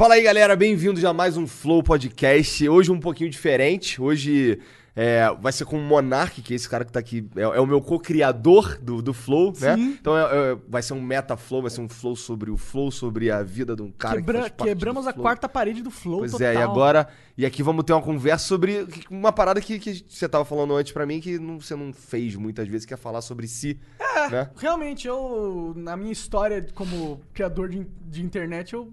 [0.00, 2.66] Fala aí, galera, bem-vindos a mais um Flow Podcast.
[2.66, 4.00] Hoje um pouquinho diferente.
[4.00, 4.58] Hoje
[4.96, 7.60] é, vai ser com o Monark, que é esse cara que tá aqui, é, é
[7.60, 9.74] o meu co-criador do, do Flow, né?
[9.78, 13.30] Então é- é- vai ser um meta-flow, vai ser um flow sobre o Flow, sobre
[13.30, 16.46] a vida de um cara Quebra- que quebramos a quarta parede do Flow Pois total.
[16.48, 17.06] é, e agora.
[17.36, 20.94] E aqui vamos ter uma conversa sobre uma parada que, que você tava falando antes
[20.94, 23.78] pra mim que não- você não fez muitas vezes, que é falar sobre si.
[24.00, 24.50] É, né?
[24.56, 28.90] realmente, eu, na minha história como criador de, de internet, eu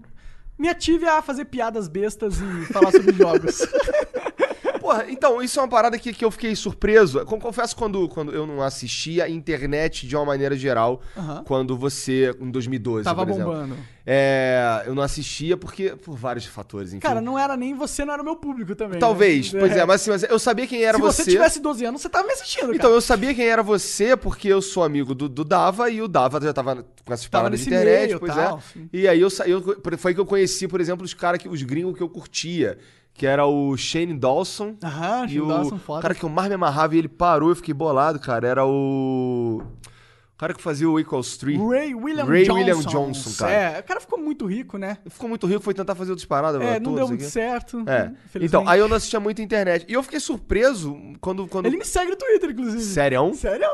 [0.58, 3.60] me ative a fazer piadas bestas e falar sobre jogos.
[4.88, 7.22] Porra, então, isso é uma parada que, que eu fiquei surpreso.
[7.26, 11.02] Confesso quando, quando eu não assistia a internet de uma maneira geral,
[11.44, 13.76] quando você, em 2012, Tava bombando.
[14.10, 17.00] É, eu não assistia porque, por vários fatores, enfim.
[17.00, 18.98] Cara, não era nem você, não era o meu público também.
[18.98, 19.60] Talvez, né?
[19.60, 21.24] pois é, mas assim, mas eu sabia quem era Se você.
[21.24, 22.94] você tivesse 12 anos, você tava me assistindo, Então, cara.
[22.94, 26.40] eu sabia quem era você porque eu sou amigo do, do Dava e o Dava
[26.40, 28.80] já tava com essas Tava paradas de internet, meio, pois tal, é.
[28.94, 31.94] E aí eu, eu foi que eu conheci, por exemplo, os caras que os gringos
[31.94, 32.78] que eu curtia,
[33.18, 36.00] que era o Shane Dawson Aham, e Shane o Dawson, foda.
[36.02, 39.60] cara que eu mais me amarrava e ele parou, eu fiquei bolado, cara, era o
[39.60, 41.58] o cara que fazia o Equals 3.
[41.58, 42.54] Ray William Ray Johnson.
[42.60, 43.52] William Johnson, cara.
[43.52, 44.98] É, o cara ficou muito rico, né?
[45.10, 47.28] Ficou muito rico, foi tentar fazer outras paradas, É, não deu muito o quê.
[47.28, 47.82] certo.
[47.88, 48.12] É.
[48.40, 49.84] Então, aí eu não assistia muito a internet.
[49.88, 52.80] E eu fiquei surpreso quando quando Ele me segue no Twitter, inclusive.
[52.84, 53.34] Sério?
[53.34, 53.66] Sério?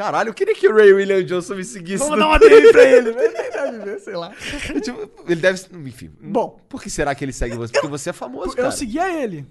[0.00, 1.98] Caralho, eu queria que o Ray William Johnson me seguisse.
[1.98, 3.10] Vamos no dar uma DM pra ele.
[3.10, 4.32] Ele deve ver, sei lá.
[4.82, 5.62] Tipo, ele deve.
[5.86, 6.10] Enfim.
[6.22, 6.58] Bom.
[6.70, 7.70] Por que será que ele segue você?
[7.70, 8.68] Porque você é famoso, cara.
[8.68, 9.46] Eu seguia ele.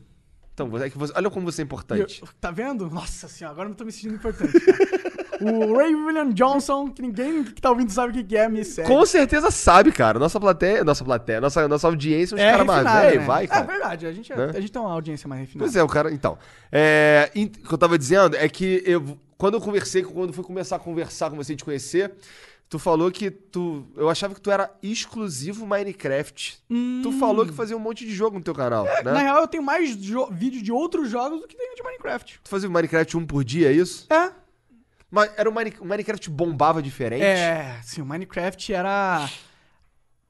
[0.52, 2.20] Então, é que você- olha como você é importante.
[2.24, 2.90] eu- tá vendo?
[2.90, 4.52] Nossa senhora, agora eu tô me sentindo importante.
[5.40, 8.88] o Ray William Johnson, que ninguém que tá ouvindo sabe o que é, me segue.
[8.88, 10.18] Com certeza sabe, cara.
[10.18, 13.20] Nossa plateia, nossa plateia, nossa, nossa audiência, os é caras mais né?
[13.20, 13.66] vai, É cara.
[13.68, 14.52] verdade, a gente, é- Né?
[14.56, 15.64] a gente tem uma audiência mais refinada.
[15.70, 16.12] Pois é, o cara.
[16.12, 16.40] Então.
[16.72, 20.76] É, o que eu tava dizendo é que eu, quando eu conversei, quando fui começar
[20.76, 22.12] a conversar com você e te conhecer,
[22.70, 23.88] tu falou que tu.
[23.96, 26.62] Eu achava que tu era exclusivo Minecraft.
[27.02, 29.00] Tu falou que fazia um monte de jogo no teu canal, né?
[29.00, 29.04] Hum.
[29.06, 29.96] Na real, eu tenho mais
[30.32, 32.42] vídeo de outros jogos do que tenho de Minecraft.
[32.44, 34.06] Tu fazia Minecraft um por dia, é isso?
[34.14, 34.32] É.
[35.10, 37.24] Mas era o, Mine- o Minecraft bombava diferente?
[37.24, 39.28] É, sim, o Minecraft era.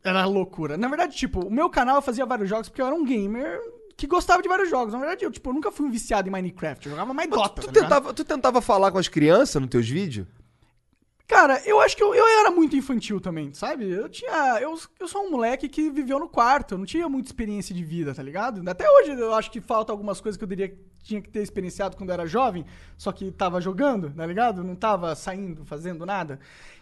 [0.03, 0.77] Era loucura.
[0.77, 3.59] Na verdade, tipo, o meu canal eu fazia vários jogos porque eu era um gamer
[3.99, 4.93] que gostava de vários jogos.
[4.93, 6.85] Na verdade, eu, tipo, eu nunca fui um viciado em Minecraft.
[6.85, 7.61] Eu jogava mais Dota.
[7.61, 10.25] Tu, tá tentava, tu tentava falar com as crianças nos teus vídeos?
[11.27, 13.87] Cara, eu acho que eu, eu era muito infantil também, sabe?
[13.87, 14.57] Eu tinha.
[14.59, 17.83] Eu, eu sou um moleque que viveu no quarto, eu não tinha muita experiência de
[17.83, 18.67] vida, tá ligado?
[18.67, 21.95] Até hoje eu acho que falta algumas coisas que eu diria, tinha que ter experienciado
[21.95, 22.65] quando eu era jovem,
[22.97, 24.63] só que tava jogando, tá ligado?
[24.63, 26.39] Não tava saindo, fazendo nada.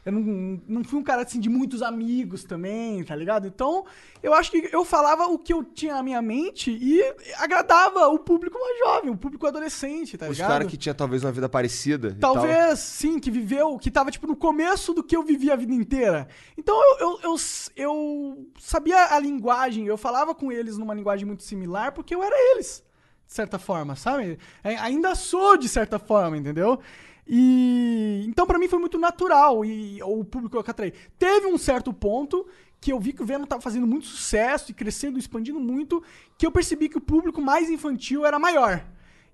[0.07, 3.45] Eu não, não fui um cara assim de muitos amigos também, tá ligado?
[3.45, 3.85] Então,
[4.23, 7.03] eu acho que eu falava o que eu tinha na minha mente e
[7.37, 10.49] agradava o público mais jovem, o público adolescente, tá Os ligado?
[10.49, 12.35] caras que tinham talvez uma vida parecida tal.
[12.35, 15.73] Talvez, sim, que viveu, que tava, tipo, no começo do que eu vivi a vida
[15.73, 16.29] inteira.
[16.57, 17.35] Então eu, eu, eu,
[17.75, 22.35] eu sabia a linguagem, eu falava com eles numa linguagem muito similar, porque eu era
[22.53, 22.81] eles,
[23.27, 24.39] de certa forma, sabe?
[24.63, 26.79] Ainda sou, de certa forma, entendeu?
[27.27, 30.93] E então pra mim foi muito natural e o público que atraí.
[31.19, 32.45] Teve um certo ponto
[32.79, 36.01] que eu vi que o Venom tava fazendo muito sucesso e crescendo, expandindo muito,
[36.37, 38.85] que eu percebi que o público mais infantil era maior.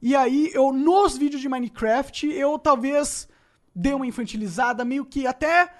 [0.01, 3.27] E aí, eu, nos vídeos de Minecraft, eu talvez
[3.75, 5.73] dei uma infantilizada, meio que até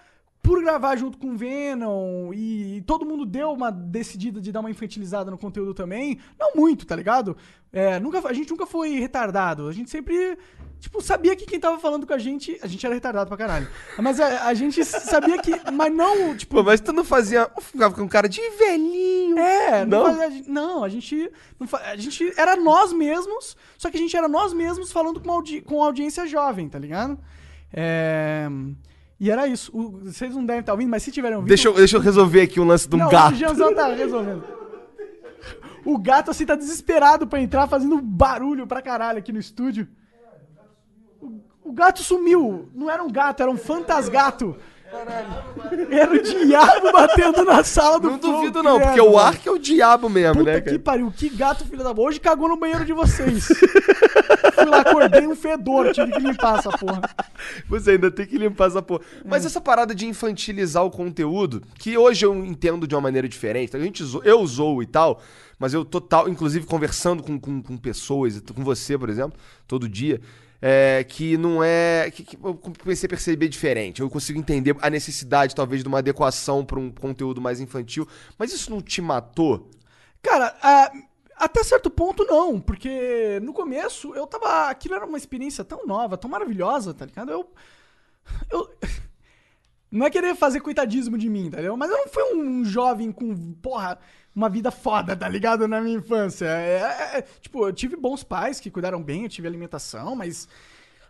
[0.43, 4.69] por gravar junto com o Venom, e todo mundo deu uma decidida de dar uma
[4.69, 6.19] infantilizada no conteúdo também.
[6.37, 7.35] Não muito, tá ligado?
[7.71, 9.69] É, nunca, a gente nunca foi retardado.
[9.69, 10.37] A gente sempre,
[10.81, 12.59] tipo, sabia que quem tava falando com a gente.
[12.61, 13.67] A gente era retardado pra caralho.
[13.97, 15.53] Mas a, a gente sabia que.
[15.71, 16.55] Mas não, tipo.
[16.57, 17.49] Pô, mas tu não fazia.
[17.61, 19.37] Ficava com um cara de velhinho.
[19.39, 20.05] É, não, Não?
[20.07, 23.99] fazia- a gente- não, a gente, não a gente era nós mesmos, só que a
[23.99, 27.17] gente era nós mesmos falando com, audi com audiência jovem, tá ligado?
[27.71, 28.47] É,
[29.23, 29.71] e era isso.
[29.73, 31.47] O- vocês não devem estar ouvindo, mas se tiverem ouvindo...
[31.47, 33.33] Deixa eu, deixa eu resolver aqui um lance de um não, gato.
[33.33, 34.43] o Janzão tá resolvendo.
[35.85, 39.87] O gato, assim, tá desesperado pra entrar, fazendo barulho pra caralho aqui no estúdio.
[41.21, 42.69] O, o gato sumiu.
[42.75, 44.57] Não era um gato, era um fantasgato.
[45.89, 49.17] Era o diabo batendo na sala do Não Flow, duvido, não, porque o mano.
[49.19, 50.79] Ark é o diabo mesmo, Puta né, que cara?
[50.79, 52.09] pariu, que gato filho da boa.
[52.09, 53.47] Hoje cagou no banheiro de vocês.
[54.53, 57.01] Fui lá, acordei um fedor, tive que limpar essa porra.
[57.67, 59.01] Você ainda tem que limpar essa porra.
[59.25, 63.75] Mas essa parada de infantilizar o conteúdo, que hoje eu entendo de uma maneira diferente.
[63.75, 65.21] A gente, zo- eu zoo e tal,
[65.57, 69.37] mas eu total, inclusive conversando com, com, com pessoas, com você, por exemplo,
[69.67, 70.21] todo dia,
[70.65, 72.09] é, que não é.
[72.09, 74.01] Que, que eu comecei a perceber diferente.
[74.01, 78.07] Eu consigo entender a necessidade, talvez, de uma adequação para um conteúdo mais infantil.
[78.37, 79.69] Mas isso não te matou?
[80.21, 80.89] Cara, ah,
[81.35, 84.69] até certo ponto não, porque no começo eu tava.
[84.69, 87.29] Aquilo era uma experiência tão nova, tão maravilhosa, tá ligado?
[87.29, 87.51] Eu.
[88.49, 88.73] Eu.
[89.91, 91.77] Não é querer fazer coitadismo de mim, entendeu?
[91.77, 93.99] Mas eu não fui um jovem com, porra,
[94.35, 95.67] uma vida foda, tá ligado?
[95.67, 96.45] Na minha infância.
[96.45, 96.81] É,
[97.13, 100.47] é, é, tipo, eu tive bons pais que cuidaram bem, eu tive alimentação, mas.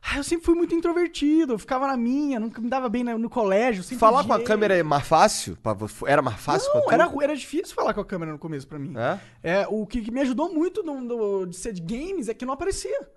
[0.02, 3.18] ah, eu sempre fui muito introvertido, eu ficava na minha, nunca me dava bem no,
[3.18, 3.84] no colégio.
[3.98, 5.58] Falar com a câmera é mais fácil?
[6.06, 7.22] Era mais fácil Não, pra tu?
[7.22, 8.94] era, era difícil falar com a câmera no começo pra mim.
[8.98, 9.20] É?
[9.62, 12.46] É, o que, que me ajudou muito no, no- de ser de games é que
[12.46, 13.08] não aparecia.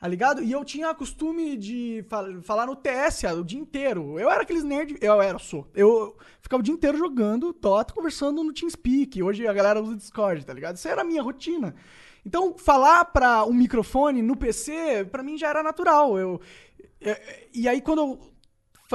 [0.00, 0.42] Tá ligado?
[0.42, 4.16] E eu tinha costume de fal- falar no TS o dia inteiro.
[4.18, 4.96] Eu era aqueles nerd.
[5.00, 5.66] Eu era, sou.
[5.74, 9.20] Eu ficava o dia inteiro jogando Dota, conversando no TeamSpeak.
[9.22, 10.76] Hoje a galera usa Discord, tá ligado?
[10.76, 11.74] Isso era a minha rotina.
[12.24, 16.16] Então, falar pra um microfone no PC, pra mim já era natural.
[16.16, 16.40] Eu,
[17.52, 18.20] e aí, quando eu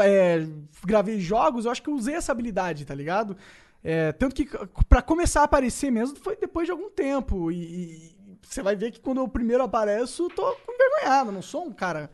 [0.03, 0.47] é,
[0.85, 3.35] gravei jogos, eu acho que eu usei essa habilidade, tá ligado?
[3.83, 4.47] É, tanto que
[4.87, 7.51] pra começar a aparecer mesmo foi depois de algum tempo.
[7.51, 11.71] E você vai ver que quando eu primeiro apareço, eu tô envergonhado, não sou um
[11.71, 12.09] cara.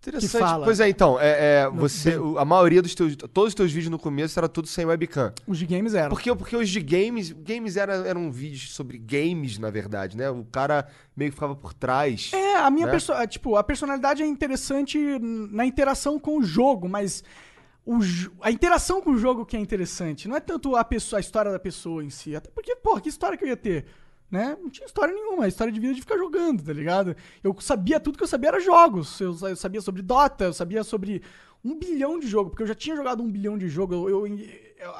[0.00, 0.30] Interessante.
[0.30, 0.64] que fala.
[0.64, 3.98] Pois é, então, é, é, você, a maioria dos teus, todos os teus vídeos no
[3.98, 5.32] começo era tudo sem webcam.
[5.46, 6.10] Os de games eram.
[6.10, 10.30] Porque, porque os de games, games era, eram vídeos sobre games, na verdade, né?
[10.30, 10.86] O cara
[11.16, 12.30] meio que ficava por trás.
[12.32, 12.92] É, a minha né?
[12.92, 14.98] perso- tipo, a personalidade é interessante
[15.50, 17.24] na interação com o jogo, mas
[17.84, 17.98] o
[18.40, 20.28] a interação com o jogo que é interessante.
[20.28, 22.36] Não é tanto a, pessoa, a história da pessoa em si.
[22.36, 23.86] Até porque, porra, que história que eu ia ter?
[24.30, 24.56] Né?
[24.60, 27.16] Não tinha história nenhuma, a história de vida de ficar jogando, tá ligado?
[27.42, 29.18] Eu sabia tudo que eu sabia era jogos.
[29.20, 31.22] Eu, sa- eu sabia sobre Dota, eu sabia sobre
[31.64, 33.94] um bilhão de jogo, porque eu já tinha jogado um bilhão de jogo.
[33.94, 34.92] Eu, eu, eu,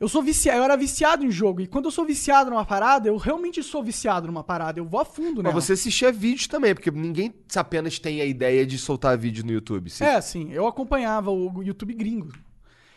[0.00, 1.60] eu sou viciado, eu era viciado em jogo.
[1.62, 4.78] E quando eu sou viciado numa parada, eu realmente sou viciado numa parada.
[4.78, 5.50] Eu vou a fundo, né?
[5.52, 9.50] Mas você assistia vídeos também, porque ninguém apenas tem a ideia de soltar vídeo no
[9.52, 9.90] YouTube.
[9.90, 10.52] Você- É, sim.
[10.52, 12.30] Eu acompanhava o YouTube gringo.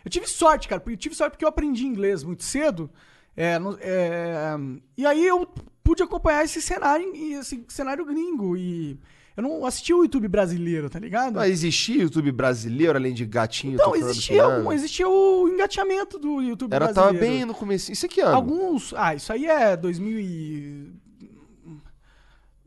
[0.04, 0.84] Eu tive sorte, cara.
[0.86, 2.90] Eu tive sorte porque eu aprendi inglês muito cedo.
[3.36, 4.56] É, é,
[4.98, 5.48] e aí eu
[5.84, 8.58] pude acompanhar esse cenário, esse cenário gringo.
[8.58, 9.00] E
[9.38, 11.36] eu não assisti o YouTube brasileiro, tá ligado?
[11.36, 14.68] Mas existia YouTube brasileiro, além de gatinho tocando existia, piano?
[14.68, 17.36] um- existia o engateamento do YouTube Era, tava brasileiro.
[17.38, 17.92] bem no começo.
[17.92, 18.36] Isso aqui, ano?
[18.36, 18.94] Alguns.
[18.96, 20.92] Ah, isso aí é 2000 e.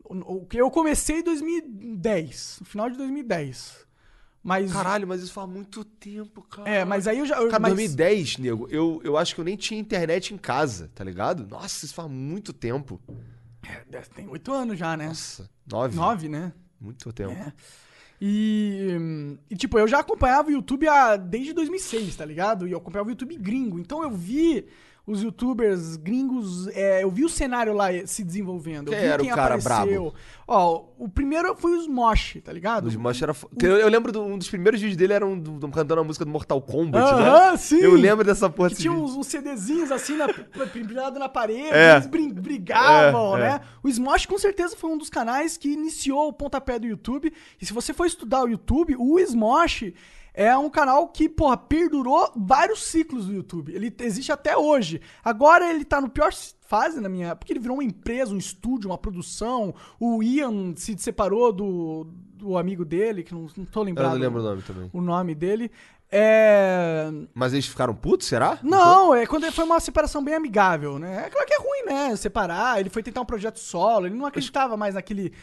[0.07, 3.84] O que eu comecei em 2010, no final de 2010.
[4.47, 4.71] Mas.
[4.71, 6.69] Caralho, mas isso faz muito tempo, cara.
[6.69, 7.35] É, mas aí eu já.
[7.41, 10.91] eu- Cara, mas, 2010, nego, eu, eu acho que eu nem tinha internet em casa,
[10.93, 11.47] tá ligado?
[11.47, 13.01] Nossa, isso faz muito tempo.
[13.91, 15.07] É, Tem oito anos já, né?
[15.07, 15.95] Nossa, nove.
[15.95, 16.53] Nove, né?
[16.79, 17.31] Muito tempo.
[17.31, 17.51] É.
[18.21, 22.67] E, e, tipo, eu já acompanhava o YouTube há, desde 2006, tá ligado?
[22.67, 23.79] E eu acompanhava o YouTube gringo.
[23.79, 24.67] Então eu vi
[25.07, 28.89] os youtubers gringos, é, eu vi o cenário lá se desenvolvendo.
[28.89, 30.13] Quem eu vi era o quem cara apareceu.
[30.47, 32.85] Ó, o primeiro foi os Mosh, tá ligado?
[32.87, 35.25] Os Mosh era fo- que Eu, eu lembro de um dos primeiros vídeos dele era
[35.25, 37.57] um, do- do- cantando a música do Mortal Kombat, Aham, né?
[37.57, 37.79] sim.
[37.81, 39.05] Eu lembro dessa porra Que tinha vídeo.
[39.05, 40.27] uns, uns CDzinhos assim, na,
[40.73, 41.97] pendurado na parede, É.
[41.97, 43.47] eles brigavam, É, né?
[43.55, 43.61] é.
[43.83, 47.31] O Smosh com certeza foi um dos canais que iniciou o pontapé do YouTube.
[47.61, 49.93] E se você for estudar o YouTube, o Smosh
[50.35, 53.73] é um canal que, porra, perdurou vários ciclos do YouTube.
[53.73, 55.01] Ele existe até hoje.
[55.23, 57.35] Agora ele tá no pior fase na minha.
[57.35, 59.73] Porque ele virou uma empresa, um estúdio, uma produção.
[59.99, 64.19] O Ian se separou do, do amigo dele, que não, não tô Eu lembrado não
[64.19, 64.89] lembro o nome também.
[64.91, 65.71] o nome dele.
[66.11, 67.09] É.
[67.33, 68.59] Mas eles ficaram putos, será?
[68.61, 71.25] Não, é quando foi uma separação bem amigável, né?
[71.27, 72.15] É claro que é ruim, né?
[72.15, 72.79] Separar.
[72.79, 75.33] Ele foi tentar um projeto solo, ele não acreditava mais naquele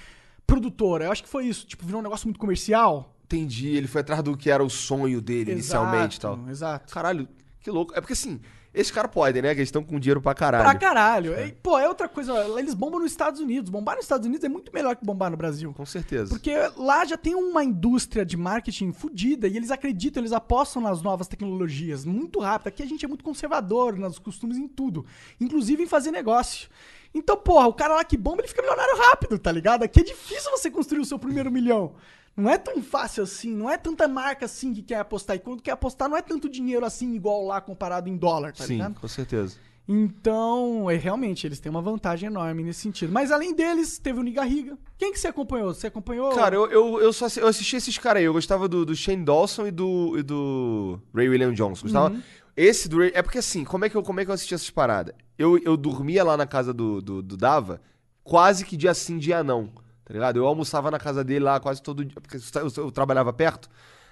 [0.46, 1.02] produtor.
[1.02, 1.66] Eu acho que foi isso.
[1.66, 3.11] Tipo, virou um negócio muito comercial.
[3.36, 6.38] Entendi, ele foi atrás do que era o sonho dele inicialmente e tal.
[6.48, 6.92] Exato.
[6.92, 7.28] Caralho,
[7.60, 7.94] que louco.
[7.96, 8.40] É porque assim,
[8.74, 9.54] esses caras podem, né?
[9.54, 10.64] Que eles estão com dinheiro pra caralho.
[10.64, 11.38] Pra caralho.
[11.38, 12.32] E, pô, é outra coisa.
[12.58, 13.70] Eles bombam nos Estados Unidos.
[13.70, 15.72] Bombar nos Estados Unidos é muito melhor que bombar no Brasil.
[15.74, 16.30] Com certeza.
[16.30, 21.02] Porque lá já tem uma indústria de marketing fodida e eles acreditam, eles apostam nas
[21.02, 22.68] novas tecnologias muito rápido.
[22.68, 25.04] Aqui a gente é muito conservador nos costumes em tudo,
[25.38, 26.68] inclusive em fazer negócio.
[27.14, 29.82] Então, porra, o cara lá que bomba, ele fica milionário rápido, tá ligado?
[29.82, 31.94] Aqui é difícil você construir o seu primeiro milhão.
[32.36, 35.36] Não é tão fácil assim, não é tanta marca assim que quer apostar.
[35.36, 38.64] E quando quer apostar, não é tanto dinheiro assim, igual lá comparado em dólar, tá
[38.64, 38.98] Sim, ligado?
[38.98, 39.56] com certeza.
[39.86, 43.12] Então, é, realmente, eles têm uma vantagem enorme nesse sentido.
[43.12, 44.78] Mas além deles, teve o Nigarriga.
[44.96, 45.74] Quem que você acompanhou?
[45.74, 46.30] Você acompanhou?
[46.34, 48.24] Cara, eu, eu, eu só eu assisti esses caras aí.
[48.24, 51.82] Eu gostava do, do Shane Dawson e do, e do Ray William Johnson.
[51.82, 52.14] Gostava.
[52.14, 52.22] Uhum.
[52.56, 53.10] Esse do Ray.
[53.12, 55.14] É porque assim, como é que eu, como é que eu assisti essas paradas?
[55.36, 57.80] Eu, eu dormia lá na casa do, do, do Dava
[58.22, 59.70] quase que dia sim, dia não.
[60.04, 60.36] Tá ligado?
[60.38, 62.20] Eu almoçava na casa dele lá quase todo dia.
[62.20, 63.68] Porque eu, eu trabalhava perto.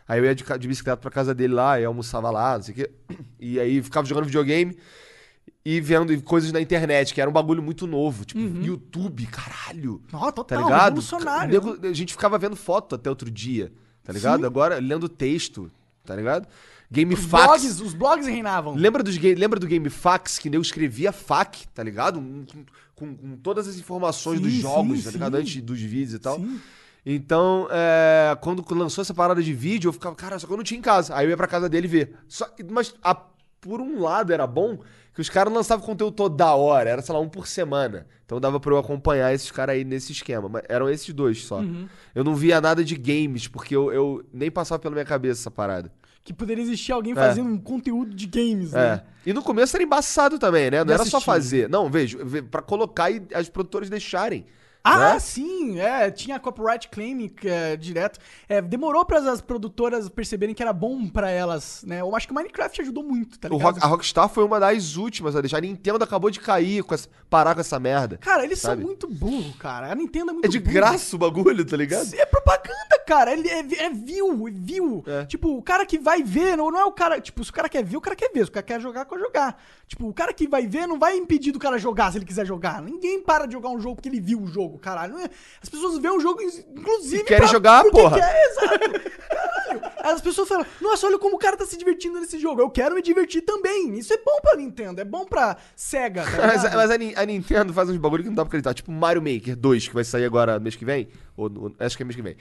[0.07, 2.73] Aí eu ia de, de bicicleta pra casa dele lá, e almoçava lá, não sei
[2.73, 2.91] o quê.
[3.39, 4.77] E aí ficava jogando videogame
[5.65, 8.25] e vendo coisas na internet, que era um bagulho muito novo.
[8.25, 10.01] Tipo, YouTube, caralho.
[10.11, 10.83] Tá total, ligado?
[10.85, 11.53] revolucionário.
[11.53, 14.41] Nego- A gente ficava vendo foto até outro dia, tá ligado?
[14.41, 14.47] Sim.
[14.47, 15.71] Agora lendo texto,
[16.05, 16.45] tá ligado?
[16.47, 17.29] Os GameFAQs.
[17.47, 18.75] blogs, os blogs reinavam.
[18.75, 22.19] Lembra, dos, lembra do GameFAQs que eu escrevia FAQ, tá ligado?
[22.19, 22.65] Um- Com,
[23.01, 25.35] com- com todas as informações Sim, dos jogos, sim, tá ligado?
[25.37, 25.41] sim.
[25.43, 26.37] Antes dos vídeos e tal.
[26.37, 26.61] Sim.
[27.05, 30.63] Então, é, quando lançou essa parada de vídeo, eu ficava, cara, só que eu não
[30.65, 31.15] tinha em casa.
[31.17, 32.15] Aí eu ia pra casa dele ver.
[32.29, 33.15] Só, mas a-
[33.61, 34.79] por um lado era bom
[35.15, 38.07] que os caras lançavam conteúdo toda hora, era, sei lá, um por semana.
[38.25, 40.49] Então dava pra eu acompanhar esses caras aí nesse esquema.
[40.49, 41.59] Mas eram esses dois só.
[41.61, 41.89] Uhum.
[42.15, 45.51] Eu não via nada de games, porque eu, eu nem passava pela minha cabeça essa
[45.51, 45.91] parada.
[46.23, 48.79] Que poderia existir alguém fazendo um conteúdo de games, É.
[48.97, 49.03] né?
[49.25, 50.85] E no começo era embaçado também, né?
[50.85, 51.25] Não era só assistir.
[51.27, 51.69] fazer.
[51.69, 54.45] Não, vejo, ve- pra colocar e as produtoras deixarem.
[54.83, 55.19] Ah, né?
[55.19, 58.19] sim, é, tinha copyright claim é, direto.
[58.49, 62.01] É, demorou para as produtoras perceberem que era bom pra elas, né?
[62.01, 63.75] Eu acho que o Minecraft ajudou muito, tá O ligado?
[63.75, 65.59] Rock- a Rockstar foi uma das últimas a deixar.
[65.59, 68.17] A Nintendo acabou de cair, com essa- parar com essa merda.
[68.19, 68.77] Cara, eles sabe?
[68.81, 69.93] são muito burros, cara.
[69.93, 70.73] A Nintendo é muito É de burra.
[70.73, 72.15] graça o bagulho, tá ligado?
[72.15, 73.33] É propaganda, cara.
[73.33, 75.05] Ele é, é view, é view.
[75.07, 75.25] É.
[75.27, 77.21] Tipo, o cara que vai ver, não, não é o cara.
[77.21, 78.45] Tipo, se o cara quer ver, o cara quer ver.
[78.45, 79.63] Se o cara quer jogar, quer jogar.
[79.87, 82.47] Tipo, o cara que vai ver não vai impedir do cara jogar se ele quiser
[82.47, 82.81] jogar.
[82.81, 85.15] Ninguém para de jogar um jogo porque ele viu o jogo, caralho.
[85.15, 85.31] Não é-
[85.63, 87.23] As pessoas veem um jogo, inclusive.
[87.23, 88.19] E querem jogar, porque porra.
[88.19, 88.69] Quer, exato.
[88.79, 89.91] Caralho.
[90.03, 92.61] As pessoas falam, nossa, olha como o cara tá se divertindo nesse jogo.
[92.61, 93.97] Eu quero me divertir também.
[93.99, 97.73] Isso é bom pra Nintendo, é bom pra SEGA, tá Mas, mas a, a Nintendo
[97.73, 98.75] faz uns bagulho que não dá pra acreditar.
[98.75, 101.09] Tipo Mario Maker 2, que vai sair agora mês que vem.
[101.37, 102.37] Ou, ou- acho que é mês que vem.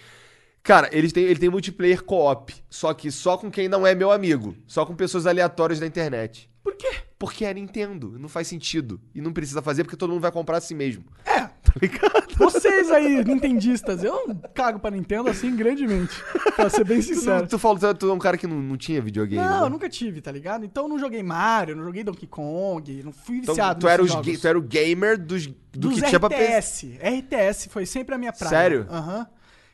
[0.63, 2.53] Cara, eles têm, ele tem multiplayer co-op.
[2.69, 4.55] Só que só com quem não é meu amigo.
[4.65, 6.49] Só com pessoas aleatórias da internet.
[6.63, 6.89] Por quê?
[7.17, 8.17] Porque é Nintendo.
[8.17, 8.99] Não faz sentido.
[9.13, 11.03] E não precisa fazer porque todo mundo vai comprar a si mesmo.
[11.25, 12.35] É, Tá ligado?
[12.37, 16.23] Vocês aí, nintendistas, eu cago pra Nintendo assim grandemente.
[16.55, 17.47] Pra ser bem Tu, sincero.
[17.47, 19.43] tu falou que tu é um cara que não, não tinha videogame.
[19.45, 19.65] Não, né?
[19.65, 20.65] eu nunca tive, tá ligado?
[20.65, 24.01] Então eu não joguei Mario, não joguei Donkey Kong, não fui Então, viciado tu, era
[24.01, 26.57] os tu era o gamer dos, do Dos que tinha pra pensar.
[26.59, 26.99] RTS.
[27.01, 28.49] RTS foi sempre a minha praia.
[28.49, 28.87] Sério?
[28.89, 29.27] Aham.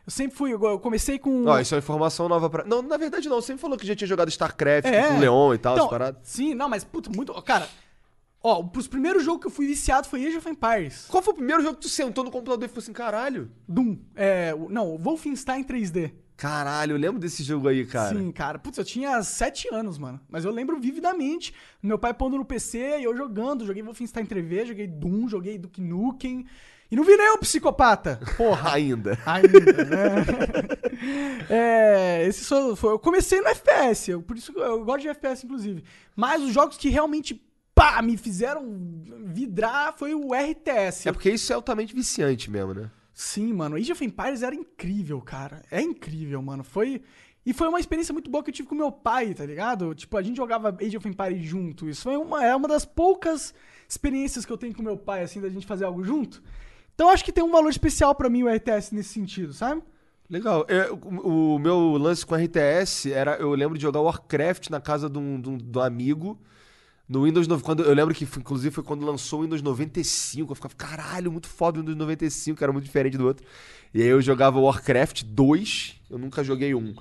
[0.05, 1.45] Eu sempre fui, eu comecei com...
[1.47, 2.63] Ó, isso é uma informação nova pra.
[2.63, 3.41] Não, na verdade não.
[3.41, 5.07] Você sempre falou que já tinha jogado StarCraft É.
[5.07, 6.21] com o Leon e tal, Então, essas paradas.
[6.23, 7.33] Sim, não, mas, puta, muito...
[7.41, 7.67] Cara,
[8.47, 11.05] ó, os primeiros jogos que eu fui viciado foi Age of Empires.
[11.09, 13.51] Qual foi o primeiro jogo que tu sentou no computador e falou assim, caralho?
[13.67, 13.97] Doom.
[14.15, 16.11] É, não, Wolfenstein 3D.
[16.37, 18.17] Caralho, eu lembro desse jogo aí, cara.
[18.17, 18.59] Sim, cara.
[18.59, 20.19] Putz, eu tinha sete anos, mano.
[20.29, 21.53] Mas eu lembro vividamente.
[21.81, 23.65] Meu pai pondo no PC e eu jogando.
[23.65, 26.45] Joguei Wolfenstein 3D, joguei Doom, joguei Duke Nukem.
[26.91, 28.19] E não virei um psicopata.
[28.37, 28.73] Porra.
[28.75, 29.17] Ainda.
[29.25, 30.25] Ainda, né?
[31.49, 32.43] é, esse
[32.75, 32.91] foi.
[32.93, 35.83] Eu comecei no FPS, eu- por isso que eu gosto de FPS, inclusive.
[36.15, 37.41] Mas os jogos que realmente,
[37.75, 38.63] pá, me fizeram
[39.25, 41.07] vidrar foi o RTS.
[41.07, 42.89] É porque isso é altamente viciante mesmo, né?
[43.13, 43.75] Sim, mano.
[43.75, 45.61] Age of Empires era incrível, cara.
[45.69, 46.63] É incrível, mano.
[46.63, 47.01] Foi.
[47.45, 49.93] E foi uma experiência muito boa que eu tive com meu pai, tá ligado?
[49.93, 51.87] Tipo, a gente jogava Age of Empires junto.
[51.87, 53.53] Isso foi uma, é uma das poucas
[53.87, 56.41] experiências que eu tenho com meu pai, assim, da gente fazer algo junto.
[56.95, 59.83] Então acho que tem um valor especial pra mim o RTS nesse sentido, sabe?
[60.29, 60.65] Legal.
[60.67, 63.35] É, o, o meu lance com RTS era.
[63.35, 66.39] Eu lembro de jogar Warcraft na casa de um, de um- de um amigo.
[67.07, 67.61] No Windows 9.
[67.63, 70.51] Quando, eu lembro que, foi- inclusive, foi quando lançou o Windows 95.
[70.51, 73.45] Eu ficava, caralho, muito foda o Windows 95, que era muito diferente do outro.
[73.93, 75.95] E aí eu jogava Warcraft 2.
[76.09, 76.95] Eu nunca joguei um.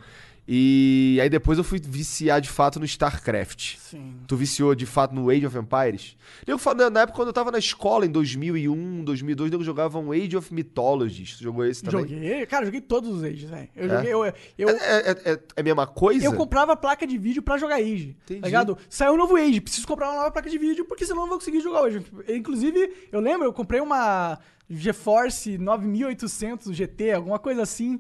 [0.46, 3.76] E aí depois eu fui viciar de fato no StarCraft.
[3.78, 4.16] Sim.
[4.26, 6.16] Tu viciou de fato no Age of Empires?
[6.46, 6.58] Eu,
[6.90, 10.52] na época quando eu tava na escola, em 2001, 2002, eu jogava um Age of
[10.52, 11.38] Mythologies.
[11.38, 12.00] Tu jogou esse também?
[12.02, 13.68] Joguei, cara, joguei todos os Ages, velho.
[13.74, 13.88] Eu É?
[13.88, 14.24] joguei, eu,
[14.58, 16.24] eu, É, é, é- é a mesma coisa?
[16.24, 18.14] eu comprava placa de vídeo pra jogar Age.
[18.24, 18.40] Entendi.
[18.42, 18.76] Tá ligado?
[18.90, 21.28] Saiu um novo Age, preciso comprar uma nova placa de vídeo, porque senão eu não
[21.30, 22.04] vou conseguir jogar hoje.
[22.28, 27.98] Inclusive, eu lembro, eu comprei uma GeForce 9800 GT, alguma coisa assim.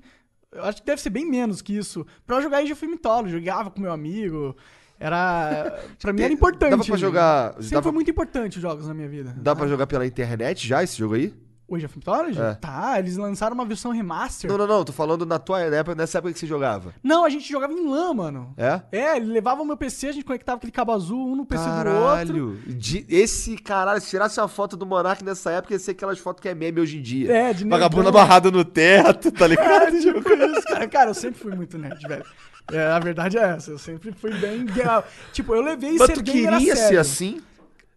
[0.54, 2.06] Eu acho que deve ser bem menos que isso.
[2.26, 4.56] Pra jogar Age of Mythology, jogava com meu amigo.
[4.98, 5.82] Era.
[6.00, 6.70] Pra mim era importante.
[6.70, 9.34] Dava pra jogar- Sempre dava- foi muito importante os jogos na minha vida.
[9.36, 11.34] Dá pra jogar pela internet já esse jogo aí?
[11.66, 12.38] O Age of Mythology?
[12.38, 12.54] É.
[12.54, 14.50] Tá, eles lançaram uma versão remaster.
[14.50, 14.84] Não, não, não.
[14.84, 16.94] Tô falando na tua época, nessa época que você jogava.
[17.02, 18.54] Não, a gente jogava em LAN, mano.
[18.56, 18.82] É?
[18.92, 21.64] É, ele levava o meu PC, a gente conectava aquele cabo azul, um no PC
[21.64, 21.84] do outro.
[21.84, 22.58] Caralho.
[22.66, 26.42] De- esse caralho, se tirasse uma foto do Monark nessa época, ia ser aquelas fotos
[26.42, 27.32] que é meme hoje em dia.
[27.32, 29.98] É, de Vagabunda amarrada no teto, tá É, ligado?
[30.00, 30.86] tipo isso, cara.
[30.88, 32.24] Cara, eu sempre fui muito nerd, velho.
[32.72, 34.66] É, a verdade é essa, eu sempre fui bem...
[35.32, 37.40] Tipo, eu levei Mas ser tu queria ser assim?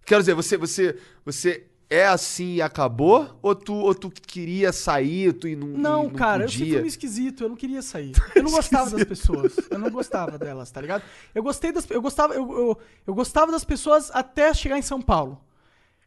[0.05, 3.37] Quero dizer, você, você, você é assim e acabou?
[3.41, 6.65] Ou tu, ou tu queria sair tu, e não e Não, cara, eu podia?
[6.65, 8.11] sempre fui esquisito, eu não queria sair.
[8.35, 11.03] Eu não gostava das pessoas, eu não gostava delas, tá ligado?
[11.33, 11.89] Eu gostei das...
[11.89, 12.77] Eu gostava, eu, eu,
[13.07, 15.41] eu gostava das pessoas até chegar em São Paulo.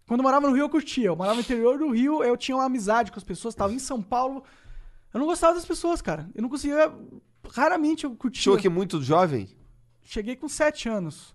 [0.07, 1.07] Quando eu morava no Rio, eu curtia.
[1.07, 3.79] Eu morava no interior do Rio, eu tinha uma amizade com as pessoas, tava em
[3.79, 4.43] São Paulo.
[5.15, 6.29] Eu não gostava das pessoas, cara.
[6.35, 6.93] Eu não conseguia...
[7.53, 8.43] Raramente eu curtia.
[8.43, 9.49] Chegou aqui muito jovem?
[10.03, 11.35] Cheguei com 7 anos.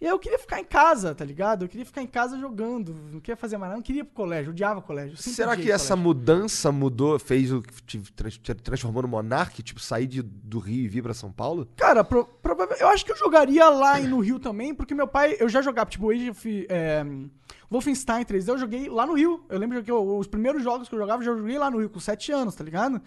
[0.00, 1.64] E aí eu queria ficar em casa, tá ligado?
[1.64, 4.14] Eu queria ficar em casa jogando, não queria fazer mais nada, não queria ir pro
[4.14, 5.14] colégio, odiava o colégio.
[5.18, 6.02] Será que essa colégio.
[6.04, 9.62] mudança mudou, fez o que te, trans- te transformou no Monark?
[9.62, 11.68] Tipo, sair de, do Rio e vir pra São Paulo?
[11.76, 12.26] Cara, pro,
[12.80, 15.60] eu acho que eu jogaria lá e no Rio também, porque meu pai, eu já
[15.60, 17.04] jogava, tipo, Age of, é,
[17.70, 19.44] Wolfenstein 3D eu joguei lá no Rio.
[19.50, 21.78] Eu lembro que eu- os primeiros jogos que eu jogava, eu já joguei lá no
[21.78, 23.02] Rio, com 7 anos, tá ligado?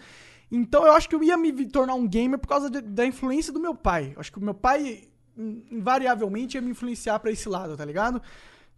[0.51, 3.51] Então eu acho que eu ia me tornar um gamer por causa de- da influência
[3.51, 4.11] do meu pai.
[4.13, 5.05] Eu acho que o meu pai,
[5.71, 8.21] invariavelmente, ia me influenciar pra esse lado, tá ligado?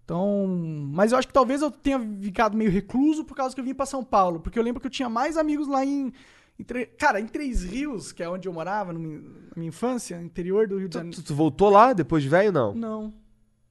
[0.03, 0.45] Então.
[0.93, 3.73] Mas eu acho que talvez eu tenha ficado meio recluso por causa que eu vim
[3.73, 4.39] pra São Paulo.
[4.39, 6.13] Porque eu lembro que eu tinha mais amigos lá em.
[6.59, 10.21] em Tre- Cara, em Três Rios, que é onde eu morava no na minha infância,
[10.21, 11.17] interior do Rio de Tu, Janeiro.
[11.17, 12.73] tu- tu voltou lá depois de velho, não?
[12.75, 13.13] Não.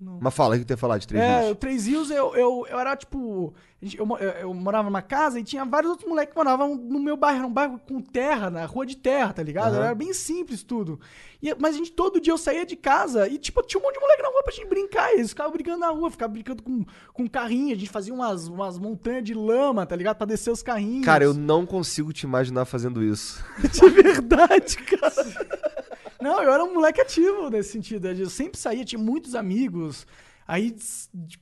[0.01, 0.19] Não.
[0.21, 1.51] Mas fala, o que tu ia falar de três É, dias?
[1.53, 3.55] o Três Rios, eu, eu, eu era tipo.
[3.81, 7.17] Eu, eu- eu morava numa casa e tinha vários outros moleques que moravam no meu
[7.17, 7.39] bairro.
[7.39, 9.75] Era um bairro com terra, na rua de terra, tá ligado?
[9.75, 9.85] Aham.
[9.85, 10.99] Era bem simples tudo.
[11.43, 13.95] E- mas a gente, todo dia eu saía de casa e, tipo, tinha um monte
[13.95, 15.13] de moleque na rua pra gente brincar.
[15.13, 17.75] Eles ficavam brincando na rua, ficavam brincando com, com carrinho.
[17.75, 20.17] A gente fazia umas, umas montanhas de lama, tá ligado?
[20.17, 21.05] Pra descer os carrinhos.
[21.05, 23.45] Cara, eu não consigo te imaginar fazendo isso.
[23.71, 25.15] De verdade, cara.
[26.25, 28.09] Não, eu era um moleque ativo nesse sentido.
[28.09, 30.07] Eu sempre saía, tinha muitos amigos.
[30.49, 30.75] Aí,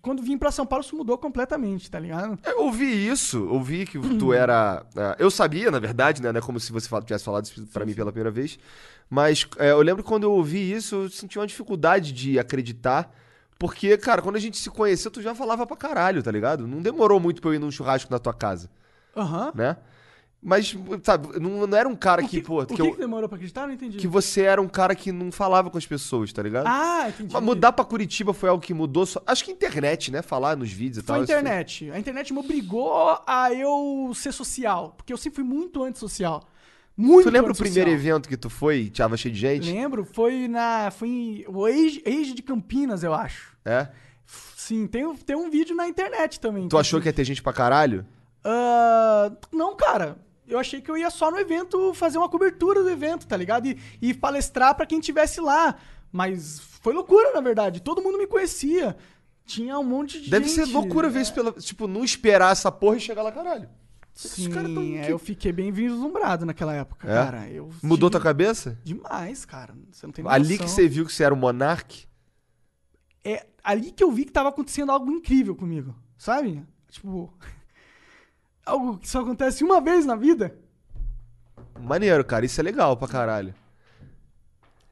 [0.01, 2.37] quando vim pra São Paulo, isso mudou completamente, tá ligado?
[2.45, 4.85] Eu ouvi isso, ouvi que tu era.
[4.97, 6.33] é, eu sabia, na verdade, né?
[6.33, 8.59] Não é como se você tivesse falado isso pra mim pela primeira vez.
[9.09, 13.09] Mas é, eu lembro que quando eu ouvi isso, eu senti uma dificuldade de acreditar.
[13.59, 16.67] Porque, cara, quando a gente se conheceu, tu já falava pra caralho, tá ligado?
[16.67, 18.69] Não demorou muito pra eu ir num churrasco na tua casa,
[19.17, 19.53] Aham.
[19.55, 19.77] né?
[20.45, 22.99] Mas, sabe, não, não era um cara que, que, pô, o que, que, eu- que
[22.99, 23.65] demorou pra acreditar?
[23.65, 23.97] Não entendi.
[23.99, 26.67] que você era um cara que não falava com as pessoas, tá ligado?
[26.67, 27.33] Ah, entendi.
[27.33, 29.07] Mas mudar pra Curitiba foi algo que mudou.
[29.07, 29.23] Só...
[29.25, 30.21] Acho que internet, né?
[30.21, 31.21] Falar nos vídeos e Foi tal.
[31.21, 31.91] a internet.
[31.93, 34.95] A internet me obrigou a eu ser social.
[34.97, 36.43] Porque eu sempre fui muito antissocial.
[36.97, 39.71] Muito Tu lembra o primeiro evento que tu foi tava cheio de gente?
[39.73, 40.91] Lembro, foi na.
[40.91, 41.45] Foi em.
[41.47, 43.57] O Age, Age de Campinas, eu acho.
[43.65, 43.87] É?
[44.57, 46.69] Sim, tem, um- tem um vídeo na internet também.
[46.69, 48.05] Tu achou que ia ter gente pra caralho?
[48.45, 50.17] Ah, não, cara.
[50.53, 53.67] Eu achei que eu ia só no evento fazer uma cobertura do evento, tá ligado?
[53.67, 55.77] E, e palestrar pra quem tivesse lá.
[56.11, 57.81] Mas foi loucura, na verdade.
[57.81, 58.97] Todo mundo me conhecia.
[59.47, 60.55] Tinha um monte de Deve gente.
[60.67, 61.53] ser loucura ver isso pela.
[61.53, 63.69] Tipo, não esperar essa porra e chegar lá, caralho.
[64.15, 67.15] Sim, tão- é, eu fiquei bem vislumbrado naquela época, É?
[67.15, 67.49] cara.
[67.49, 68.79] Eu Mudou tive- tua cabeça?
[68.85, 69.75] Demais, cara.
[69.91, 70.67] Você não tem Ali noção.
[70.67, 72.05] que você viu que você era o monarque?
[73.25, 76.63] É ali que eu vi que tava acontecendo algo incrível comigo, sabe?
[76.91, 77.33] Tipo...
[78.65, 80.55] algo que só acontece uma vez na vida.
[81.81, 82.45] Maneiro, cara.
[82.47, 83.55] Isso é legal pra caralho.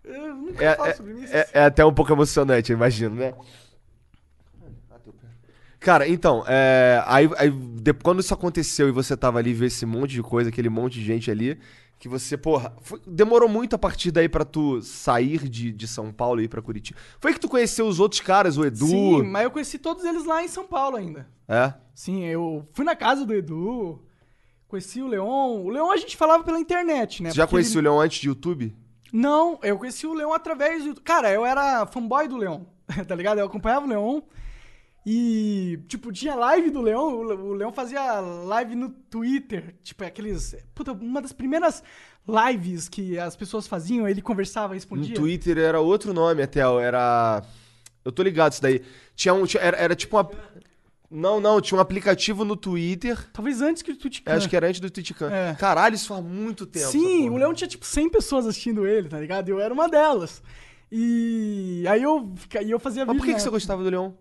[0.05, 1.35] Eu nunca É, falo é, sobre isso.
[1.37, 3.33] é- é até um pouco emocionante, eu imagino, né?
[5.79, 9.87] Cara, então, é, aí, aí de- quando isso aconteceu e você tava ali, ver esse
[9.87, 11.59] monte de coisa, aquele monte de gente ali,
[12.01, 16.11] que você, porra, foi- demorou muito a partir daí pra tu sair de, de São
[16.13, 16.99] Paulo e ir pra Curitiba.
[17.21, 18.87] Foi que tu conheceu os outros caras, o Edu?
[18.87, 21.29] Sim, mas eu conheci todos eles lá em São Paulo ainda.
[21.47, 21.75] É?
[21.95, 24.03] Sim, eu fui na casa do Edu,
[24.67, 25.63] conheci o Leon.
[25.63, 27.31] O Leon a gente falava pela internet, né?
[27.31, 28.75] Você já conhecia ele- o Leão antes de YouTube?
[29.13, 31.01] Não, eu conheci o Leon através do.
[31.03, 32.63] Cara, eu era fanboy do Leon,
[33.07, 33.39] tá ligado?
[33.39, 34.21] Eu acompanhava o Leon.
[35.07, 37.15] E, tipo, tinha live do Leon.
[37.15, 39.75] O Le- o Leon fazia live no Twitter.
[39.83, 40.55] Tipo, aqueles.
[40.75, 41.83] Puta, uma das primeiras
[42.29, 45.15] lives que as pessoas faziam, ele conversava, No respondia.
[45.15, 47.43] Twitter era outro nome até, era...
[48.05, 48.83] Eu tô ligado isso daí.
[49.15, 49.45] Tinha um...
[49.47, 50.31] tinha- era, era tipo uma...
[51.11, 53.19] Não, não, tinha um aplicativo no Twitter...
[53.33, 55.29] Talvez antes que o Twitch Acho que era antes do Twitchcam.
[55.29, 55.55] É.
[55.59, 56.87] Caralho, isso faz muito tempo.
[56.87, 59.49] Sim, o Leão tinha tipo 100 pessoas assistindo ele, tá ligado?
[59.49, 60.41] E eu era uma delas.
[60.93, 62.33] E aí eu,
[62.65, 63.19] e eu fazia Mas vídeo.
[63.21, 64.17] por que, na que você gostava do Leão?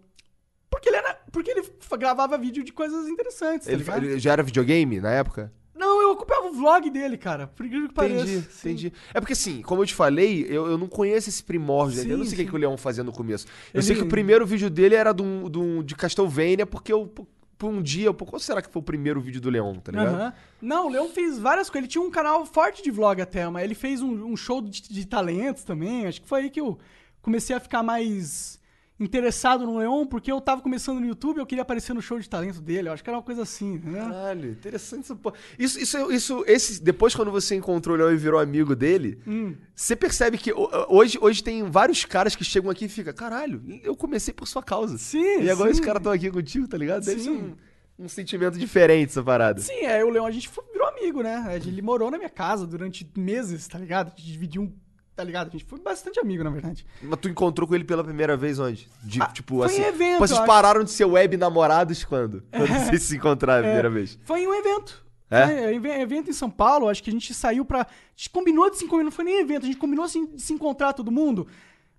[0.69, 1.63] Porque ele, era, porque ele
[1.97, 4.03] gravava vídeo de coisas interessantes, tá Ele, ligado?
[4.05, 5.51] ele já era videogame na época?
[5.75, 7.47] Não, eu acompanhava o vlog dele, cara.
[7.47, 8.23] Por incrível que pareça.
[8.25, 8.69] Entendi, Sim.
[8.69, 8.93] entendi.
[9.13, 12.01] É porque assim, como eu te falei, eu, eu não conheço esse primórdio.
[12.03, 13.47] Sim, eu não sei o que, que o Leão fazia no começo.
[13.73, 16.65] Eu Ele- sei que o primeiro vídeo dele era de, um, de, um- de Castlevania,
[16.65, 17.25] porque eu, por-
[17.63, 20.15] um dia, por qual será que foi o primeiro vídeo do Leão, tá ligado?
[20.15, 20.33] Aham.
[20.61, 21.83] Não, o Leão fez várias coisas.
[21.85, 24.81] Ele tinha um canal forte de vlog até, mas ele fez um, um show de,
[24.81, 26.05] de talentos também.
[26.07, 26.77] Acho que foi aí que eu
[27.21, 28.58] comecei a ficar mais
[28.99, 32.19] interessado no Leon, porque eu tava começando no YouTube e eu queria aparecer no show
[32.19, 32.89] de talento dele.
[32.89, 33.99] Eu acho que era uma coisa assim, né?
[33.99, 35.35] Caralho, interessante essa porra.
[35.57, 39.55] Isso, isso, isso, esse, depois quando você encontrou o Leão e virou amigo dele, Hum.
[39.73, 43.61] você percebe que ho- hoje, hoje tem vários caras que chegam aqui e ficam, caralho,
[43.83, 44.97] eu comecei por sua causa.
[44.97, 45.71] Sim, E agora sim.
[45.73, 47.05] esses caras estão aqui contigo, tá ligado?
[47.05, 47.55] Deve ser Sim.
[47.97, 49.61] um, um sentimento diferente essa parada.
[49.61, 51.55] Sim, é, o Leão a gente virou amigo, né?
[51.55, 54.07] Ele morou na minha casa durante meses, tá ligado?
[54.07, 54.73] A gente dividiu um.
[55.19, 55.49] Tá ligado?
[55.49, 56.85] A gente foi bastante amigo, na verdade.
[57.01, 58.87] Mas tu encontrou com ele pela primeira vez onde?
[59.03, 59.81] De, Ah, tipo, foi assim.
[59.81, 60.45] em evento, Vocês eu acho.
[60.47, 62.41] pararam de ser web namorados quando?
[62.55, 64.17] Quando vocês se encontraram a primeira É, vez?
[64.23, 65.05] Foi em um evento.
[65.29, 65.45] É?
[65.77, 67.81] Um evento em São Paulo, acho que a gente saiu pra.
[67.81, 70.41] A gente combinou de se encontrar, não foi nem evento, a gente combinou assim, de
[70.41, 71.45] se encontrar todo mundo.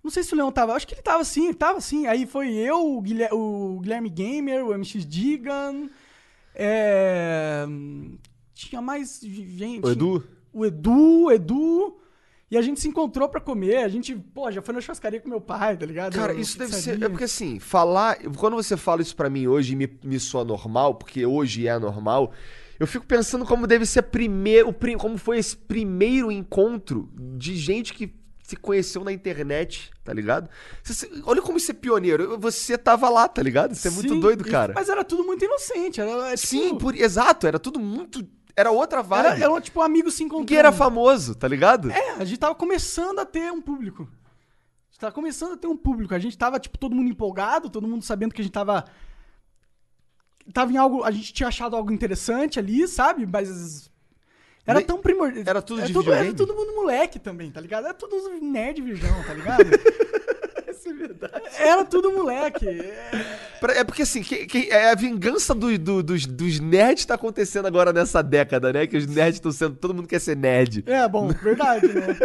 [0.03, 2.07] Não sei se o Leão tava, acho que ele tava sim, tava sim.
[2.07, 5.89] Aí foi eu, o Guilherme, o Guilherme Gamer, o MX Digan.
[6.55, 7.67] É...
[8.55, 9.85] Tinha mais gente.
[9.85, 10.23] O Edu?
[10.51, 12.00] O Edu, o Edu.
[12.51, 15.29] E a gente se encontrou pra comer, a gente, pô, já foi na churrascaria com
[15.29, 16.13] meu pai, tá ligado?
[16.13, 17.01] Cara, Eu- isso deve ser.
[17.01, 18.17] É porque assim, falar.
[18.37, 21.79] Quando você fala isso pra mim hoje e me, me soa normal, porque hoje é
[21.79, 22.33] normal,
[22.77, 28.13] eu fico pensando como deve ser primeiro, como foi esse primeiro encontro de gente que
[28.43, 30.49] se conheceu na internet, tá ligado?
[30.83, 32.37] Você- você- olha como isso é pioneiro.
[32.37, 33.71] Você tava lá, tá ligado?
[33.71, 34.73] Isso é muito Sim, doido, cara.
[34.75, 38.27] Mas era tudo muito inocente, era, é, tipo, Sim, por- exato, era tudo muito.
[38.55, 39.25] Era outra vibe.
[39.25, 40.41] era, era tipo amigos se encontrando.
[40.43, 41.91] Ninguém era famoso, tá ligado?
[41.91, 44.03] É, a gente tava começando a ter um público.
[44.03, 46.13] A gente tava começando a ter um público.
[46.13, 48.85] A gente tava, tipo, todo mundo empolgado, todo mundo sabendo que a gente tava.
[50.53, 51.03] Tava em algo.
[51.03, 53.25] A gente tinha achado algo interessante ali, sabe?
[53.25, 53.89] Mas.
[54.65, 55.43] Era Nem- tão primordial.
[55.47, 57.85] era tudo de tudo, Era todo mundo moleque também, tá ligado?
[57.85, 59.63] Era tudo nerd virgão, tá ligado?
[60.91, 61.43] É verdade.
[61.57, 62.67] Era tudo moleque.
[62.67, 67.13] É, É porque assim, que- que- é a vingança do- do- dos, dos nerds tá
[67.15, 68.87] acontecendo agora nessa década, né?
[68.87, 69.75] Que os nerds estão sendo.
[69.75, 70.83] Todo mundo quer ser nerd.
[70.87, 72.17] É, bom, verdade, né?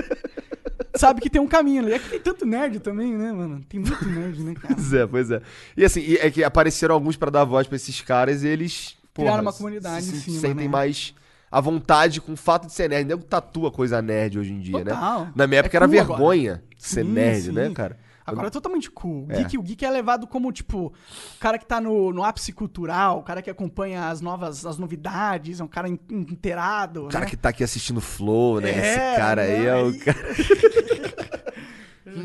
[0.94, 1.92] Sabe que tem um caminho ali.
[1.92, 3.60] É que tem tanto nerd também, né, mano?
[3.68, 4.74] Tem muito nerd, né, cara?
[4.74, 5.42] Pois é, pois é.
[5.76, 8.96] E assim, é que apareceram alguns pra dar voz pra esses caras e eles.
[9.12, 10.70] Criaram uma comunidade se, em se cima, sentem né?
[10.72, 11.14] mais
[11.50, 13.06] à vontade com o fato de ser nerd.
[13.06, 15.24] Nego tatua coisa nerd hoje em dia, Total.
[15.26, 15.32] né?
[15.36, 16.16] Na minha época É era cool agora.
[16.18, 17.52] vergonha ser Sim, nerd, sim.
[17.52, 17.98] né, cara?
[18.26, 19.26] Agora é totalmente cool.
[19.28, 19.36] O É.
[19.36, 23.18] geek, o geek é levado como, tipo, o cara que tá no, no ápice cultural,
[23.20, 27.04] o cara que acompanha as novas, as novidades, é um cara in- inteirado.
[27.06, 27.30] O cara né?
[27.30, 28.70] que tá aqui assistindo Flow, né?
[28.70, 28.78] É,
[29.12, 29.66] Esse cara aí né?
[29.66, 30.18] é o Aí- cara.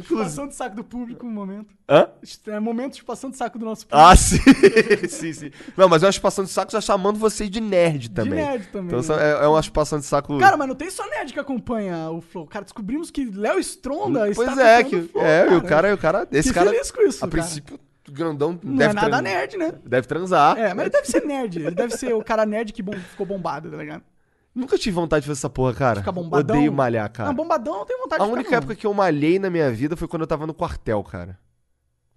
[0.03, 1.73] Chupação de saco do público um momento.
[1.89, 2.07] Hã?
[2.47, 4.09] É momento de chupação de saco do nosso público.
[4.09, 4.37] Ah, sim.
[5.09, 5.51] sim, sim.
[5.75, 8.33] Não, mas é uma chupação de saco já chamando vocês de nerd também.
[8.43, 9.23] nerd também, Então né?
[9.23, 10.37] é, é uma chupação de saco.
[10.39, 12.45] Cara, mas não tem só nerd que acompanha o Flow.
[12.47, 15.61] Cara, descobrimos que Léo Stronda está pois é, acompanhando que, o Flow, é, e o
[15.63, 17.31] cara, o cara, esse cara, feliz com isso, a cara.
[17.43, 19.73] princípio, grandão, Não deve é nada nerd, né?
[19.85, 20.57] Deve transar.
[20.57, 21.59] É, mas ele deve ser nerd.
[21.59, 24.03] Ele deve ser o cara nerd que bom- ficou bombado, tá ligado?
[24.53, 25.99] Nunca tive vontade de fazer essa porra, cara.
[25.99, 26.57] Ficar bombadão.
[26.57, 27.29] Odeio malhar, cara.
[27.29, 29.71] Não, bombadão não tem vontade a de única ficar, época que eu malhei na minha
[29.71, 31.39] vida foi quando eu tava no quartel, cara.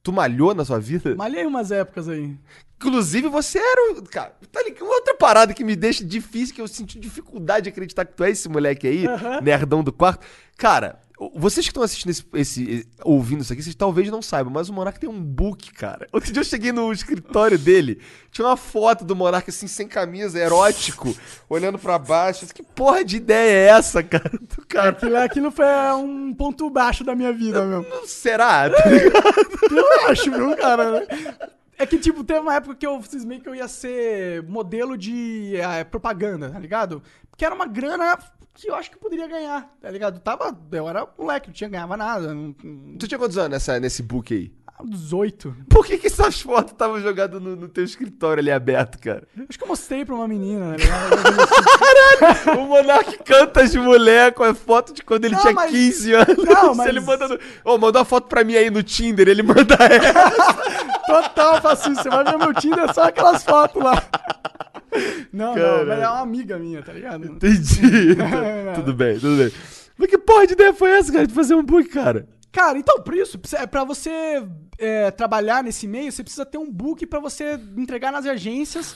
[0.02, 1.14] Tu malhou na sua vida?
[1.14, 2.36] Malhei umas épocas aí.
[2.76, 4.02] Inclusive, você era o.
[4.02, 4.84] Cara, tá ligado?
[4.86, 8.30] Outra parada que me deixa difícil, que eu senti dificuldade de acreditar que tu é
[8.30, 9.40] esse moleque aí, Aham.
[9.40, 10.26] nerdão do quarto.
[10.56, 11.00] Cara,
[11.34, 14.72] vocês que estão assistindo esse, esse- ouvindo isso aqui, vocês talvez não saibam, mas o
[14.72, 16.06] Monark tem um book, cara.
[16.12, 20.38] Outro dia eu cheguei no escritório dele, tinha uma foto do Monark assim, sem camisa,
[20.38, 21.16] erótico,
[21.48, 22.46] olhando pra baixo.
[22.52, 24.28] Que porra de ideia é essa, cara?
[24.30, 24.90] Do cara.
[24.90, 27.86] Aquilo, aquilo foi um ponto baixo da minha vida, meu.
[28.06, 28.68] Será?
[28.74, 28.82] Tá?
[29.70, 31.06] Eu acho, viu, cara?
[31.78, 35.56] É que, tipo, teve uma época que eu cismei que eu ia ser modelo de
[35.56, 37.02] eh, propaganda, tá ligado?
[37.30, 38.16] Porque era uma grana
[38.54, 40.20] que eu acho que eu poderia ganhar, tá ligado?
[40.20, 42.32] Tava, eu era moleque, não tinha ganhava nada.
[42.32, 42.52] Não,
[42.98, 44.52] tu tinha quantos anos nessa, nesse book aí?
[44.82, 45.54] 18.
[45.68, 49.22] Por que, que essas fotos estavam jogadas no, no teu escritório ali aberto, cara?
[49.48, 52.58] Acho que eu mostrei pra uma menina, tá ligado?
[52.60, 56.12] O Monark canta as mulher com a foto de quando ele Não, tinha mas- 15
[56.14, 56.36] anos.
[56.44, 57.38] Não, Se mas- ele manda no...
[57.64, 60.30] Ô, manda uma foto pra mim aí no Tinder, ele manda ela.
[61.06, 62.02] Total, faço isso.
[62.02, 64.02] Você vai ver meu Tinder, é só aquelas fotos lá.
[65.32, 65.78] Não, Caralho.
[65.78, 67.24] não, mas é uma amiga minha, tá ligado?
[67.26, 68.16] Entendi.
[68.74, 69.52] tudo bem, tudo bem.
[69.96, 72.26] Mas que porra de ideia foi essa, cara, de fazer um book, cara?
[72.54, 74.46] Cara, então, por isso, precisa- pra você
[74.78, 78.94] é, trabalhar nesse meio, você precisa ter um book pra você entregar nas agências.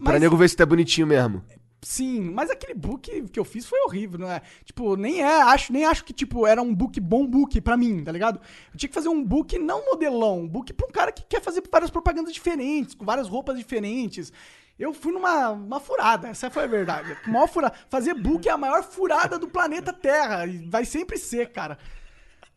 [0.00, 1.42] Pra Mas, nego ver se é bonitinho mesmo.
[1.82, 4.40] sim, mas aquele book que eu fiz foi horrível, não é?
[4.64, 8.04] Tipo, nem é, acho, nem acho que, tipo, era um book bom book pra mim,
[8.04, 8.40] tá ligado?
[8.72, 11.42] Eu tinha que fazer um book não modelão, um book pra um cara que quer
[11.42, 14.32] fazer várias propagandas diferentes, com várias roupas diferentes.
[14.78, 17.16] Eu fui numa uma furada, essa foi a verdade.
[17.26, 17.74] Maior furada.
[17.90, 20.46] Fazer book é a maior furada do planeta Terra.
[20.46, 21.76] E vai sempre ser, cara.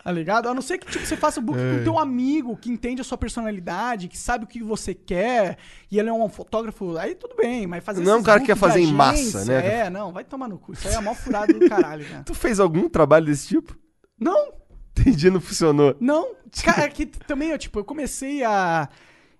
[0.03, 0.49] Tá ligado?
[0.49, 3.03] A não ser que tipo, você faça o book com teu amigo, que entende a
[3.05, 5.57] sua personalidade, que sabe o que você quer,
[5.89, 8.47] e ele é um fotógrafo, aí tudo bem, mas fazer Não é um cara que
[8.47, 9.85] quer fazer de em massa, agência, né?
[9.85, 10.73] É, não, vai tomar no cu.
[10.73, 12.23] Isso aí é a maior furada do caralho, cara.
[12.25, 13.77] Tu fez algum trabalho desse tipo?
[14.19, 14.51] Não,
[14.97, 15.95] Entendi, não funcionou.
[15.99, 16.35] não.
[16.63, 18.87] Cara, é que também, eu, tipo, eu comecei a.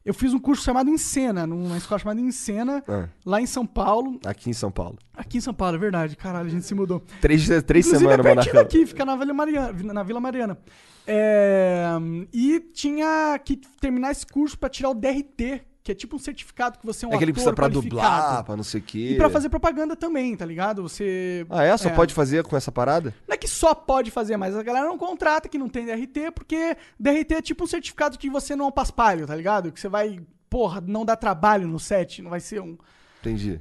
[0.05, 3.07] Eu fiz um curso chamado Encena, numa escola chamada Encena, Ah.
[3.25, 4.19] lá em São Paulo.
[4.25, 4.97] Aqui em São Paulo.
[5.13, 7.01] Aqui em São Paulo, é verdade, caralho, a gente se mudou.
[7.21, 9.93] Três, três Inclusive, semanas, é pertinho daqui, fica na Vila Mariana.
[9.93, 10.57] Na Vila Mariana.
[11.07, 11.85] É,
[12.33, 16.79] e tinha que terminar esse curso pra tirar o DRT, que é tipo um certificado
[16.79, 17.89] que você é um É que ele precisa pra qualificado.
[17.89, 19.09] dublar, pra não sei o quê.
[19.11, 20.81] E pra fazer propaganda também, tá ligado?
[20.81, 21.45] Você.
[21.49, 21.75] Ah, é?
[21.77, 23.13] Só pode fazer com essa parada?
[23.27, 26.31] Não é que só pode fazer, mas a galera não contrata que não tem DRT,
[26.33, 29.71] porque DRT é tipo um certificado que você não é um paspalho, tá ligado?
[29.73, 30.19] Que você vai,
[30.49, 32.77] porra, não dá trabalho no set, não vai ser um.
[33.19, 33.59] Entendi.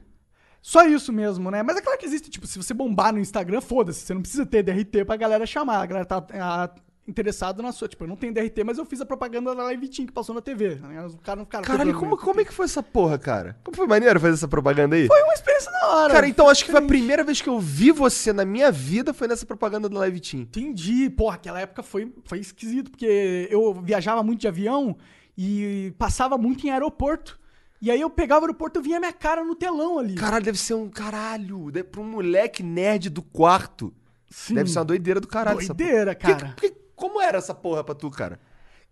[0.60, 1.60] Só isso mesmo, né?
[1.64, 4.46] Mas é claro que existe, tipo, se você bombar no Instagram, foda-se, você não precisa
[4.46, 5.78] ter DRT pra galera chamar.
[5.82, 6.70] A galera tá, a-
[7.06, 7.88] interessado na sua.
[7.88, 10.34] Tipo, eu não tenho DRT, mas eu fiz a propaganda da Live Team que passou
[10.34, 10.76] na TV.
[10.76, 11.06] tá ligado?
[11.06, 11.64] Os caras não ficaram.
[11.64, 13.56] Caralho, como, como é que foi essa porra, cara?
[13.64, 15.06] Como foi maneiro fazer essa propaganda aí?
[15.06, 16.12] Foi uma experiência da hora.
[16.14, 19.12] Cara, então acho que foi a primeira vez que eu vi você na minha vida
[19.12, 20.42] foi nessa propaganda do Live Team.
[20.42, 21.10] Entendi.
[21.10, 24.96] Porra, aquela época foi, foi esquisito, porque eu viajava muito de avião
[25.36, 27.38] e passava muito em aeroporto.
[27.80, 30.14] E aí eu pegava o aeroporto e vinha minha cara no telão ali.
[30.14, 31.68] Caralho, deve ser um caralho.
[31.72, 33.92] Deve, pra um moleque nerd do quarto.
[34.30, 34.54] Sim.
[34.54, 35.58] Deve ser uma doideira do caralho.
[35.60, 36.34] essa Doideira, porra.
[36.36, 36.54] cara.
[36.56, 36.71] Que- que-
[37.02, 38.38] como era essa porra pra tu, cara?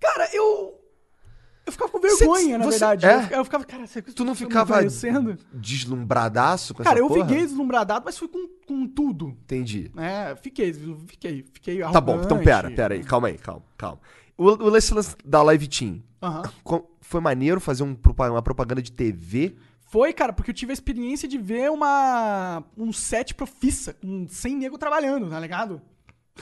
[0.01, 0.77] Cara, eu.
[1.67, 3.07] Eu ficava com vergonha, Cê- na você- verdade.
[3.07, 3.15] é?
[3.15, 5.39] Eu, ficava- eu ficava, cara, que Tu não ficava conhecendo?
[5.53, 7.27] deslumbradaço com Cara, essa eu porra?
[7.29, 9.29] fiquei deslumbrado, mas fui com, com tudo.
[9.45, 9.91] Entendi.
[9.97, 10.73] É, fiquei,
[11.07, 13.05] fiquei, fiquei Tá bom, então pera, pera aí.
[13.05, 14.01] Calma aí, calma, calma.
[14.37, 16.03] O, o lance lance da Live Team.
[16.23, 16.43] Aham.
[16.65, 19.55] co- Foi maneiro fazer um propa- uma propaganda de TV?
[19.85, 24.57] Foi, cara, porque eu tive a experiência de ver uma um set profissa, com 100
[24.57, 25.83] nego trabalhando, tá ligado?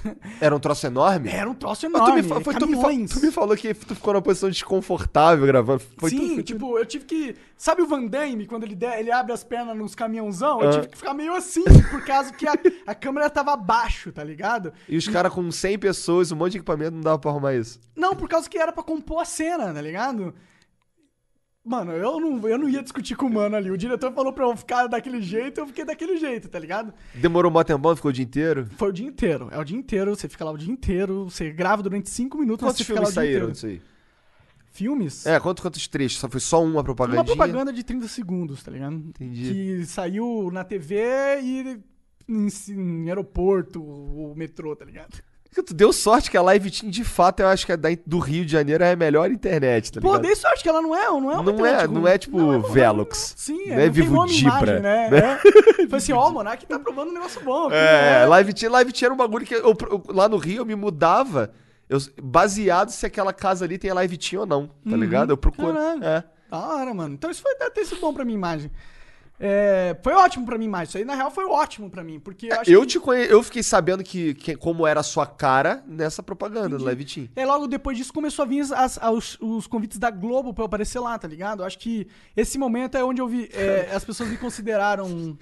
[0.40, 1.30] Era um troço enorme?
[1.30, 3.94] Era um troço Mas tu me, enorme, foi- tu, me tu me falou que tu
[3.94, 5.82] ficou numa posição desconfortável gravando.
[5.98, 7.36] Foi Sim, tu, tipo, eu tive que.
[7.56, 10.60] Sabe o Van Damme, quando ele, der- ele abre as pernas nos caminhãozão?
[10.60, 10.64] Ah.
[10.64, 12.54] Eu tive que ficar meio assim, por causa que a,
[12.86, 14.72] a câmera tava abaixo, tá ligado?
[14.88, 17.80] E os caras com 100 pessoas, um monte de equipamento, não dava pra arrumar isso.
[17.96, 20.34] Não, por causa que era pra compor a cena, tá ligado?
[21.68, 23.70] Mano, eu não, eu não ia discutir com o mano ali.
[23.70, 26.94] O diretor falou pra eu ficar daquele jeito, eu fiquei daquele jeito, tá ligado?
[27.14, 28.66] Demorou um mó tempão, ficou o dia inteiro?
[28.78, 29.48] Foi o dia inteiro.
[29.52, 32.64] É o dia inteiro, você fica lá o dia inteiro, você grava durante cinco minutos,
[32.64, 33.52] Quantos você fica lá o dia saíram inteiro.
[33.52, 33.82] disso aí?
[34.70, 35.26] Filmes?
[35.26, 36.18] É, quantos, quantos trechos?
[36.18, 37.18] Só foi só uma propaganda?
[37.18, 38.94] Uma propaganda de 30 segundos, tá ligado?
[38.94, 39.52] Entendi.
[39.52, 40.96] Que saiu na TV
[41.42, 41.80] e
[42.28, 45.18] em, em aeroporto, o metrô, tá ligado?
[45.54, 48.18] Tu deu sorte que a Live Team, de fato, eu acho que a da- do
[48.18, 50.22] Rio de Janeiro é a melhor internet, tá Pô, ligado?
[50.22, 51.94] dei sorte que ela não é, não é uma Não é- ruim.
[51.94, 53.34] não é tipo não Velox.
[53.36, 55.08] Sim, Não é, é não Vivo nome Dibra, imagem, né?
[55.82, 55.86] É.
[55.88, 57.70] Foi assim, ó, o Monark tá provando um negócio bom.
[57.72, 58.26] É, né?
[58.26, 60.74] Live Team, Live Team era um bagulho que eu, eu- lá no Rio eu me
[60.76, 61.50] mudava
[61.88, 65.30] eu, baseado se aquela casa ali tem a Live Team ou não, tá ligado?
[65.30, 65.72] Eu procuro.
[65.74, 66.04] Caralho.
[66.04, 66.24] É.
[66.50, 67.14] Da hora, mano.
[67.14, 68.70] Então isso foi deve ter sido bom pra minha imagem.
[69.40, 70.88] É, foi ótimo pra minha imagem.
[70.88, 72.18] Isso aí, na real, foi ótimo pra mim.
[72.18, 72.86] Porque eu acho Eu que...
[72.88, 73.24] te conhe...
[73.30, 77.28] eu fiquei sabendo que, que- como era a sua cara nessa propaganda do Live Team.
[77.36, 80.62] Aí, logo depois disso começou a vir as- as- os, os convites da Globo pra
[80.62, 81.62] eu aparecer lá, tá ligado?
[81.62, 83.48] Eu acho que esse momento é onde eu vi.
[83.52, 85.38] é, as pessoas me consideraram.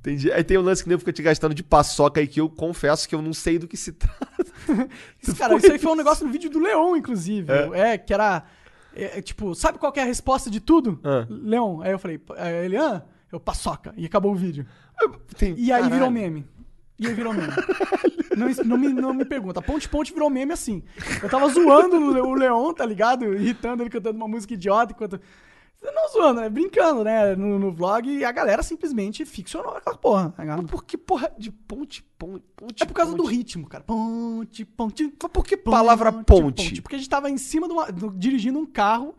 [0.00, 0.32] Entendi.
[0.32, 3.06] Aí tem um lance que nem fica te gastando de paçoca aí que eu confesso
[3.08, 4.16] que eu não sei do que se trata.
[5.36, 7.52] Cara, isso aí foi um negócio no vídeo do Leon, inclusive.
[7.74, 8.44] É, que era.
[8.94, 11.00] é, é, tipo, sabe qual que é a resposta de tudo?
[11.04, 11.26] Ah.
[11.28, 11.80] Leon.
[11.82, 13.92] Aí eu falei, aí ele, ah, eu paçoca.
[13.96, 14.66] E acabou o vídeo.
[15.36, 15.90] Tem- E aí Caralho.
[15.94, 16.46] virou meme.
[16.98, 17.52] E aí virou meme.
[18.36, 19.62] não, não, me, não me pergunta.
[19.62, 20.82] Ponte Ponte virou meme assim.
[21.22, 23.24] Eu tava zoando o Le- o Leon, tá ligado?
[23.34, 25.20] Irritando ele cantando uma música idiota enquanto.
[25.82, 26.48] Não zoando, né?
[26.50, 27.34] Brincando, né?
[27.34, 28.06] No, no vlog.
[28.06, 30.64] E a galera simplesmente ficcionou aquela porra, tá ligado?
[30.64, 33.34] Por que porra de ponte, ponte, ponte É por causa do ponte?
[33.34, 33.82] ritmo, cara.
[33.84, 35.04] Ponte, ponte.
[35.22, 36.82] Mas por que palavra ponte?
[36.82, 39.14] Porque a gente tava em cima de uma, do- dirigindo um carro.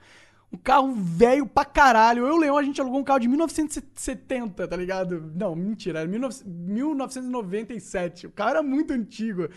[0.54, 2.26] Um carro velho pra caralho.
[2.26, 5.32] Eu e o Leão, a gente alugou um carro de 1970, tá ligado?
[5.34, 8.28] Não, mentira, era 19 1997.
[8.28, 9.48] O carro era muito antigo.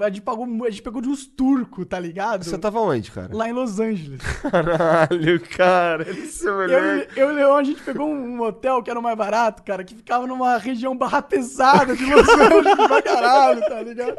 [0.00, 2.44] A gente, pagou, a gente pegou de uns turcos, tá ligado?
[2.44, 3.34] Você tava onde, cara?
[3.34, 4.20] Lá em Los Angeles.
[4.50, 6.10] Caralho, cara.
[6.10, 7.12] Esse Eu, moleque.
[7.16, 9.16] e- eu e o Leão, a gente pegou um, um hotel que era o mais
[9.16, 14.16] barato, cara, que ficava numa região barra pesada de Los Angeles pra caralho, tá ligado?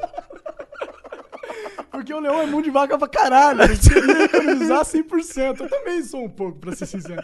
[1.92, 5.60] Porque o Leão é mão de vaca pra caralho, ele queria economizar 100%.
[5.62, 7.24] Eu também sou um pouco, pra ser sincero.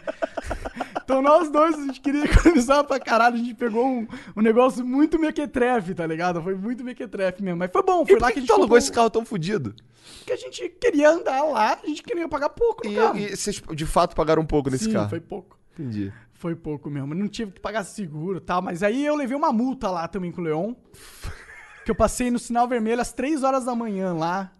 [1.03, 4.85] Então nós dois, a gente queria economizar pra caralho, a gente pegou um, um negócio
[4.85, 6.41] muito mequetrefe, tá ligado?
[6.41, 8.47] Foi muito mequetrefe mesmo, mas foi bom, E foi por lá que que a que
[8.47, 9.75] gente alugou comprou- esse carro tão fudido?
[10.17, 13.17] Porque a gente queria andar lá, a gente queria pagar pouco E, carro.
[13.17, 15.09] e vocês de fato pagaram um pouco nesse Sim, carro?
[15.09, 15.57] foi pouco.
[15.73, 16.11] Entendi.
[16.33, 17.13] Foi pouco mesmo.
[17.15, 18.61] Não tive que pagar seguro e tal.
[18.61, 20.73] Mas aí eu levei uma multa lá também com o Leon.
[21.85, 24.51] Que eu passei no sinal vermelho às 3 horas da manhã lá.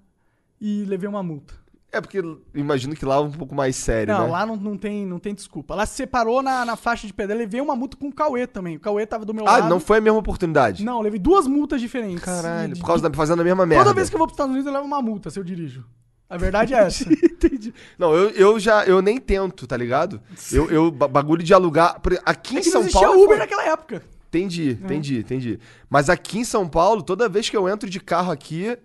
[0.61, 1.53] E levei uma multa.
[1.91, 2.21] É porque
[2.53, 4.31] imagino que lá é um pouco mais sério, não, né?
[4.31, 5.73] lá não, não, tem, não tem desculpa.
[5.75, 7.33] Lá se separou na, na faixa de pedra.
[7.35, 8.75] Levei uma multa com o Cauê também.
[8.75, 9.69] O Cauê tava do meu Ah, lado.
[9.69, 10.83] não foi a mesma oportunidade?
[10.83, 12.23] Não, levei duas multas diferentes.
[12.23, 13.85] Caralho, De- por causa da fazendo a mesma merda.
[13.85, 15.85] Toda vez que eu vou pros Estados Unidos, eu levo uma multa se eu dirijo.
[16.29, 17.05] A verdade é essa.
[17.11, 17.73] Entendi.
[17.97, 20.21] Não, eu, eu já eu nem tento, tá ligado?
[20.51, 22.01] Eu, eu ba- bagulho de alugar.
[22.25, 23.23] Aqui É em não São existia Paulo.
[23.23, 24.03] Uber naquela época.
[24.37, 25.59] Entendi, entendi, entendi.
[25.89, 28.77] Mas aqui em São Paulo, toda vez que eu entro de carro aqui,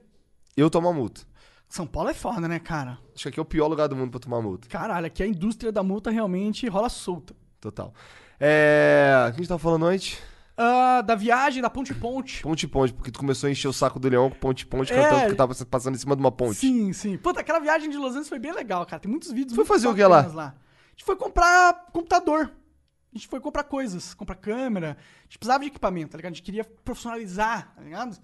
[0.56, 1.22] eu tomo a multa.
[1.68, 2.98] São Paulo é foda, né, cara?
[3.14, 4.68] Acho que aqui é o pior lugar do mundo pra tomar multa.
[4.68, 7.34] Caralho, aqui a indústria da multa realmente rola solta.
[7.60, 7.92] Total.
[8.38, 9.12] É.
[9.28, 10.18] O que a gente tava falando antes?
[10.56, 12.42] Ah, da viagem, da ponte ponte.
[12.42, 14.96] Ponte Ponte, porque tu começou a encher o saco do leão com Ponte Ponte, É.
[15.02, 16.56] cantando que tava passando em cima de uma ponte.
[16.56, 17.16] Sim, sim.
[17.16, 19.00] Puta, aquela viagem de Los Angeles foi bem legal, cara.
[19.00, 20.22] Tem muitos vídeos Foi muito fazer o que lá?
[20.22, 20.54] bacanas A
[20.90, 22.50] gente foi comprar computador.
[23.12, 24.96] A gente foi comprar coisas, comprar câmera.
[24.98, 26.32] A gente precisava de equipamento, tá ligado?
[26.32, 28.16] A gente queria profissionalizar, tá ligado?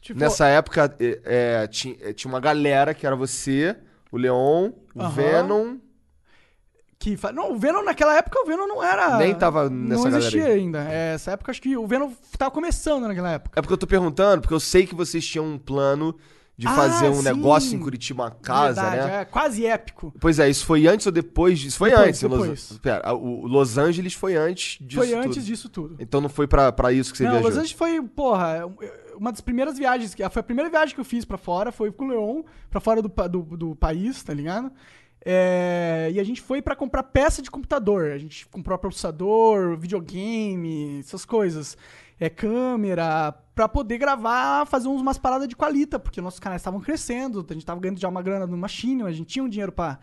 [0.00, 1.20] Tipo, Nessa época, é,
[1.62, 3.74] é, tinha, é, tinha uma galera que era você,
[4.12, 5.10] o Leon, o Aham.
[5.10, 5.78] Venom.
[6.98, 7.32] Que fa...
[7.32, 9.16] Não, o Venom naquela época o Venom não era.
[9.16, 10.86] Nem tava nessa Não existia galera ainda.
[10.90, 13.58] É, essa época acho que o Venom tava começando naquela época.
[13.58, 16.14] É porque eu tô perguntando, porque eu sei que vocês tinham um plano
[16.56, 17.24] de Ah, fazer um sim.
[17.24, 19.20] negócio em Curitiba, uma casa, Verdade, né?
[19.22, 20.14] É quase épico.
[20.20, 21.76] Pois é, isso foi antes ou depois disso?
[21.78, 22.20] Foi Depois, antes.
[22.22, 22.48] depois.
[22.70, 22.78] Los...
[22.78, 25.44] Pera, o Los Angeles foi antes disso foi antes tudo.
[25.44, 25.96] disso tudo.
[25.98, 27.48] Então não foi pra, pra isso que você não, viajou.
[27.48, 28.66] Los Angeles foi, porra,
[29.16, 30.14] uma das primeiras viagens.
[30.14, 32.80] que- Foi a primeira viagem que eu fiz pra fora, foi com o Leon, pra
[32.80, 34.70] fora do, do, do país, tá ligado?
[35.26, 38.12] É, e a gente foi pra comprar peça de computador.
[38.12, 41.76] A gente comprou processador, videogame, essas coisas.
[42.18, 47.44] É, câmera, pra poder gravar, fazer umas paradas de qualita, porque nossos canais estavam crescendo,
[47.48, 49.98] a gente tava ganhando já uma grana no Machine, a gente tinha um dinheiro pra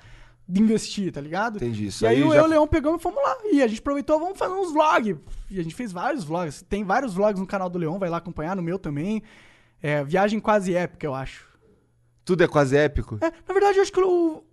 [0.50, 1.56] investir, tá ligado?
[1.58, 1.86] Entendi.
[1.88, 3.38] Isso E aí, aí eu já- e o Leão pegamos e fomos lá.
[3.52, 5.17] E a gente aproveitou, vamos fazer uns vlogs.
[5.50, 6.62] E a gente fez vários vlogs.
[6.63, 9.24] Tem vários vlogs no canal do Leão, vai lá acompanhar, no meu também.
[9.82, 11.47] É, viagem quase épica, eu acho.
[12.26, 13.17] Tudo é quase épico.
[13.21, 14.43] É, na verdade, eu acho que o.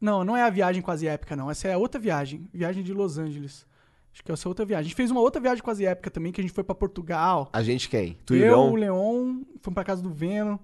[0.00, 1.50] Não, não é a viagem quase épica, não.
[1.50, 2.48] Essa é a outra viagem.
[2.54, 3.66] Viagem de Los Angeles.
[4.12, 4.80] Acho que essa é outra viagem.
[4.80, 7.48] A gente fez uma outra viagem quase épica também, que a gente foi pra Portugal.
[7.52, 8.18] A gente quem?
[8.26, 8.70] Tu e o eu, Leon?
[8.72, 10.58] o Leon, fomos pra casa do Venom.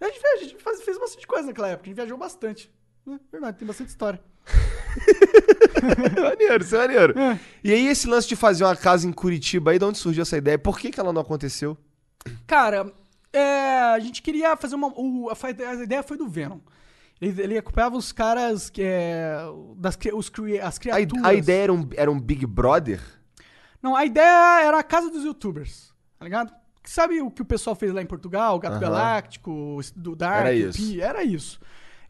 [0.00, 1.84] A gente fez, a gente faz- fez bastante coisa naquela época.
[1.84, 2.70] A gente viajou bastante.
[3.08, 4.20] É verdade, tem bastante história.
[6.22, 7.18] maneiro, isso é maneiro.
[7.18, 7.38] É.
[7.62, 10.36] E aí, esse lance de fazer uma casa em Curitiba aí, de onde surgiu essa
[10.36, 10.58] ideia?
[10.58, 11.76] Por que, que ela não aconteceu?
[12.46, 12.92] Cara,
[13.32, 14.88] é, a gente queria fazer uma.
[14.88, 16.58] o- a, a ideia foi do Venom.
[17.20, 19.38] Ele, ele acompanhava os caras que é.
[19.76, 20.30] Das, os,
[20.62, 21.24] as A, criaturas.
[21.24, 23.00] a ideia era um, era um Big Brother?
[23.82, 26.52] Não, a ideia era a casa dos youtubers, tá ligado?
[26.84, 28.56] Sabe o que o pessoal fez lá em Portugal?
[28.56, 28.80] O Gato Aham.
[28.80, 30.78] Galáctico, do Dark, Era isso.
[30.78, 31.60] Pi, era isso.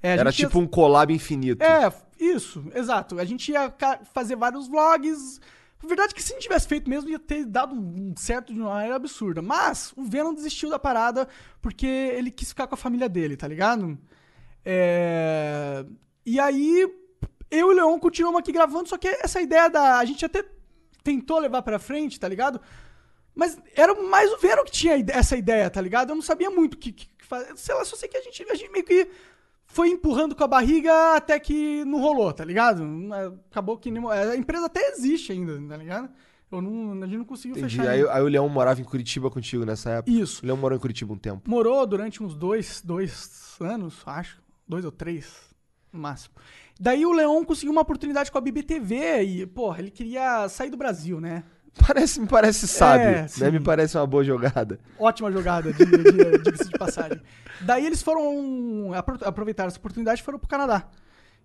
[0.02, 1.62] É, a Era tipo um collab infinito.
[1.62, 3.18] É, isso, exato.
[3.18, 3.72] A gente ia
[4.12, 5.40] fazer vários vlogs.
[5.82, 8.60] A verdade é que se não tivesse feito mesmo, ia ter dado um certo de
[8.60, 9.40] uma maneira absurda.
[9.40, 11.26] Mas o Venom desistiu da parada
[11.62, 13.98] porque ele quis ficar com a família dele, tá ligado?
[14.68, 15.86] É...
[16.26, 16.82] E aí,
[17.48, 19.98] eu e o Leon continuamos aqui gravando, só que essa ideia da.
[19.98, 20.44] A gente até
[21.04, 22.60] tentou levar pra frente, tá ligado?
[23.32, 26.10] Mas era mais o Venom que tinha essa ideia, tá ligado?
[26.10, 27.56] Eu não sabia muito o que, que, que fazer.
[27.56, 29.08] Sei lá, só sei que a gente, a gente meio que
[29.66, 32.82] foi empurrando com a barriga até que não rolou, tá ligado?
[33.50, 36.10] Acabou que nem- a empresa até existe ainda, tá ligado?
[36.50, 37.76] Eu não, a gente não conseguiu Entendi.
[37.76, 37.90] fechar.
[37.90, 40.10] Aí, aí o Leão morava em Curitiba contigo nessa época?
[40.10, 40.42] Isso.
[40.42, 41.48] O Leão morou em Curitiba um tempo.
[41.48, 44.45] Morou durante uns dois, dois anos, acho.
[44.68, 45.32] Dois ou três,
[45.92, 46.34] no máximo.
[46.78, 50.76] Daí o Leon conseguiu uma oportunidade com a BBTV e, porra, ele queria sair do
[50.76, 51.44] Brasil, né?
[51.86, 53.50] Parece, me parece sábio, É, né?
[53.50, 54.80] Me parece uma boa jogada.
[54.98, 57.20] Ótima jogada, de, de, diga-se de passagem.
[57.60, 58.92] Daí eles foram.
[58.94, 60.88] apro- Aproveitaram essa oportunidade e foram pro Canadá.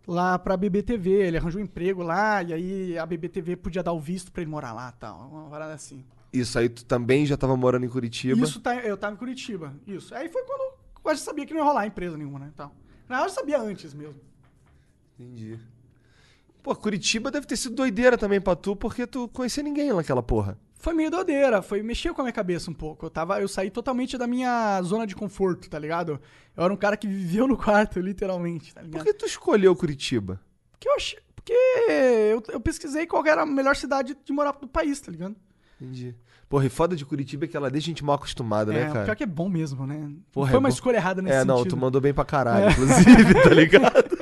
[0.08, 1.10] Lá pra BBTV.
[1.12, 4.50] Ele arranjou um emprego lá, e aí a BBTV podia dar o visto pra ele
[4.50, 5.30] morar lá tal.
[5.30, 6.06] Uma parada assim.
[6.32, 8.42] Isso aí, tu também já tava morando em Curitiba.
[8.42, 9.74] Isso tá, eu tava em Curitiba.
[9.86, 10.16] Isso.
[10.16, 10.62] Aí foi quando
[11.06, 12.52] eu já sabia que não ia rolar empresa nenhuma, né?
[12.56, 12.74] Tal.
[13.12, 14.20] Na verdade, eu sabia antes mesmo.
[15.20, 15.60] Entendi.
[16.64, 20.58] Pô, Curitiba deve ter sido doideira também pra tu, porque tu conhecia ninguém naquela porra.
[20.76, 23.06] Foi meio doideira, foi mexeu com a minha cabeça um pouco.
[23.06, 26.20] Eu tava, eu saí totalmente da minha zona de conforto, tá ligado?
[26.56, 29.04] Eu era um cara que viveu no quarto, literalmente, tá ligado?
[29.04, 30.40] Por que tu escolheu Curitiba?
[30.72, 31.20] Porque eu achei.
[31.36, 35.36] Porque eu, eu pesquisei qual era a melhor cidade de morar do país, tá ligado?
[35.80, 36.16] Entendi.
[36.52, 38.86] Porra, e foda de Curitiba é que ela deixa a gente mal acostumada, né, é,
[38.92, 39.06] cara?
[39.06, 40.12] pior que é bom mesmo, né?
[40.34, 40.74] Porra, Foi é uma bom.
[40.74, 41.76] escolha errada nesse É, não, sentido.
[41.76, 44.18] tu mandou bem pra caralho, inclusive, tá ligado?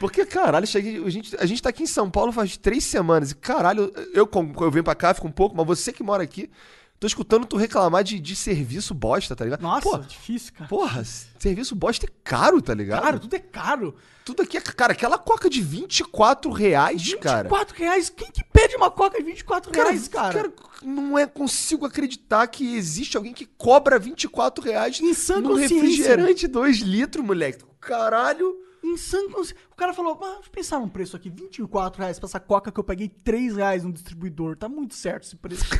[0.00, 3.30] Porque, caralho, cheguei, a, gente, a gente tá aqui em São Paulo faz três semanas
[3.30, 6.24] e, caralho, eu, como eu venho pra cá, fico um pouco, mas você que mora
[6.24, 6.50] aqui,
[7.02, 9.60] tô escutando tu reclamar de, de serviço bosta, tá ligado?
[9.60, 10.68] Nossa, Pô, difícil, cara.
[10.68, 13.02] porra, serviço bosta é caro, tá ligado?
[13.02, 13.96] Cara, tudo é caro.
[14.24, 14.60] Tudo aqui é.
[14.60, 17.42] Cara, aquela coca de 24 reais, cara.
[17.42, 18.08] 24 reais?
[18.08, 20.52] Quem que pede uma coca de 24 Cara, reais, cara?
[20.84, 26.78] não é consigo acreditar que existe alguém que cobra 24 reais sã num refrigerante 2
[26.78, 27.64] litros, moleque.
[27.80, 28.54] Caralho.
[28.84, 29.18] Em sã
[29.70, 32.84] O cara falou, eu pensar num preço aqui, 24 reais pra essa coca que eu
[32.84, 34.56] paguei 3 reais no distribuidor.
[34.56, 35.64] Tá muito certo esse preço.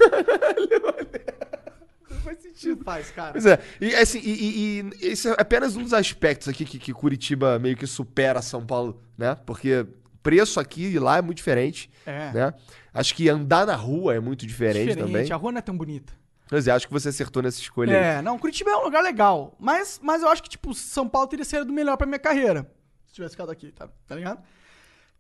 [2.10, 2.76] Não faz sentido.
[2.76, 3.32] Não faz, cara.
[3.32, 6.78] Pois é, e assim, e, e- e esse é apenas um dos aspectos aqui que,
[6.78, 9.34] que Curitiba meio que supera São Paulo, né?
[9.46, 9.86] Porque
[10.22, 12.30] preço aqui e lá é muito diferente, É.
[12.32, 12.54] né?
[12.94, 15.30] Acho que andar na rua é muito diferente, também.
[15.32, 16.12] A rua não é tão bonita.
[16.48, 18.04] Pois é, acho que você acertou nessa escolha aí.
[18.18, 19.56] É, não, Curitiba é um lugar legal.
[19.58, 22.70] Mas, mas eu acho que, tipo, São Paulo teria sido melhor pra minha carreira.
[23.12, 24.42] Se tivesse ficado aqui, tá, tá ligado?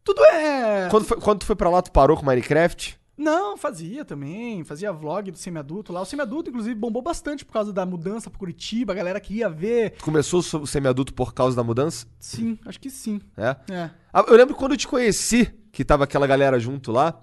[0.02, 0.88] Tudo é.
[0.90, 2.98] Quando, foi, quando tu foi pra lá, tu parou com Minecraft?
[3.18, 4.64] Não, fazia também.
[4.64, 6.00] Fazia vlog do semi-adulto lá.
[6.00, 8.94] O semi-adulto, inclusive, bombou bastante por causa da mudança pra Curitiba.
[8.94, 9.90] A galera queria ver.
[9.90, 12.06] Tu começou o semi-adulto por causa da mudança?
[12.18, 13.20] Sim, acho que sim.
[13.36, 13.56] É.
[13.70, 13.90] É.
[14.10, 17.20] Ah, Eu lembro quando eu te conheci, que tava aquela galera junto lá.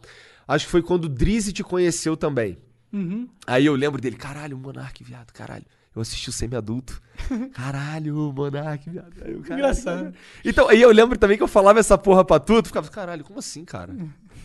[0.47, 2.59] Acho que foi quando o Drizzy te conheceu também.
[2.93, 3.27] Uhum.
[3.47, 5.65] Aí eu lembro dele, caralho, o Monark, viado, caralho.
[5.95, 7.01] Eu assisti o semi-adulto.
[7.53, 9.11] Caralho, Monark, viado.
[9.27, 9.97] Engraçado.
[9.97, 10.15] caralho.
[10.45, 13.23] Então, aí eu lembro também que eu falava essa porra pra tu, tu ficava, caralho,
[13.23, 13.93] como assim, cara?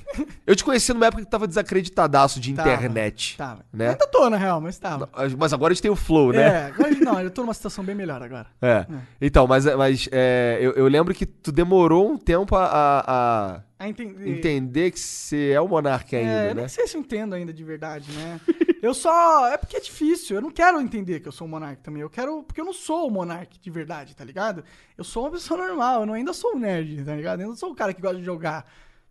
[0.46, 3.36] Eu te conheci numa época que tava desacreditadaço de Tava, internet.
[3.36, 3.64] Tava.
[3.72, 3.90] Né?
[3.90, 5.09] Ainda tô, na real, mas tava.
[5.38, 6.42] Mas agora a gente tem o Flow, né?
[6.42, 8.46] É, agora não, eu tô numa situação bem melhor agora.
[8.61, 8.86] É.
[9.20, 12.64] Então, mas, mas é, eu, eu lembro que tu demorou um tempo a,
[13.07, 14.28] a- a entender.
[14.28, 16.61] entender que você é o monarca ainda, É, eu né?
[16.62, 18.40] nem sei se eu entendo ainda de verdade, né?
[18.80, 19.48] Eu só.
[19.48, 20.36] É porque é difícil.
[20.36, 22.02] Eu não quero entender que eu sou um monarca também.
[22.02, 22.42] Eu quero.
[22.42, 24.62] Porque eu não sou o monarca de verdade, tá ligado?
[24.96, 26.00] Eu sou uma pessoa normal.
[26.00, 27.40] Eu não, ainda sou um nerd, tá ligado?
[27.40, 28.66] Eu ainda sou o cara que gosta de jogar.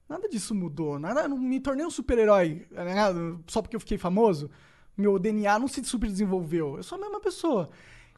[0.07, 0.99] Nada disso mudou.
[0.99, 3.43] Nada, não me tornei um super-herói, ligado?
[3.47, 4.49] Só porque eu fiquei famoso.
[4.95, 6.77] Meu DNA não se super desenvolveu.
[6.77, 7.69] Eu sou a mesma pessoa.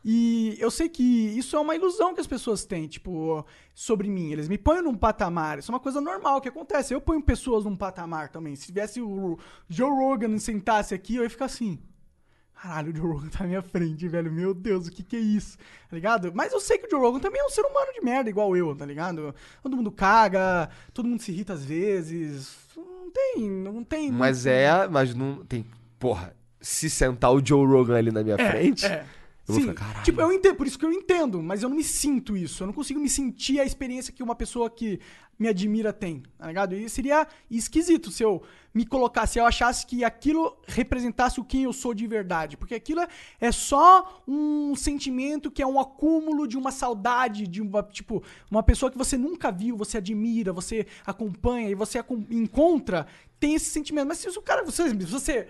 [0.07, 4.31] E eu sei que isso é uma ilusão que as pessoas têm, tipo, sobre mim.
[4.31, 5.57] Eles me põem num patamar.
[5.57, 6.93] Isso é uma coisa normal que acontece.
[6.93, 8.55] Eu ponho pessoas num patamar também.
[8.55, 11.79] Se tivesse o Joe Rogan sentasse aqui, eu ia ficar assim.
[12.61, 14.31] Caralho, o Joe Rogan tá na minha frente, velho.
[14.31, 15.57] Meu Deus, o que que é isso?
[15.89, 16.31] Tá ligado?
[16.33, 18.55] Mas eu sei que o Joe Rogan também é um ser humano de merda, igual
[18.57, 19.35] eu, tá ligado?
[19.61, 22.55] Todo mundo caga, todo mundo se irrita às vezes.
[22.75, 24.11] Não tem, não tem.
[24.11, 25.65] Mas é, mas não tem.
[25.99, 28.85] Porra, se sentar o Joe Rogan ali na minha É, frente.
[28.85, 29.05] é.
[29.47, 31.69] Eu vou Sim, ficar, "Caralho." tipo, eu entendo, por isso que eu entendo, mas eu
[31.69, 32.63] não me sinto isso.
[32.63, 34.99] Eu não consigo me sentir a experiência que uma pessoa que
[35.37, 36.75] me admira tem, tá ligado?
[36.75, 38.41] E seria esquisito se eu
[38.73, 42.57] me colocasse, se eu achasse que aquilo representasse o quem eu sou de verdade.
[42.57, 43.07] Porque aquilo é,
[43.39, 48.63] é só um sentimento que é um acúmulo de uma saudade, de uma, tipo, uma
[48.63, 53.05] pessoa que você nunca viu, você admira, você acompanha e você encontra,
[53.39, 54.07] tem esse sentimento.
[54.07, 55.47] Mas se o cara, você, você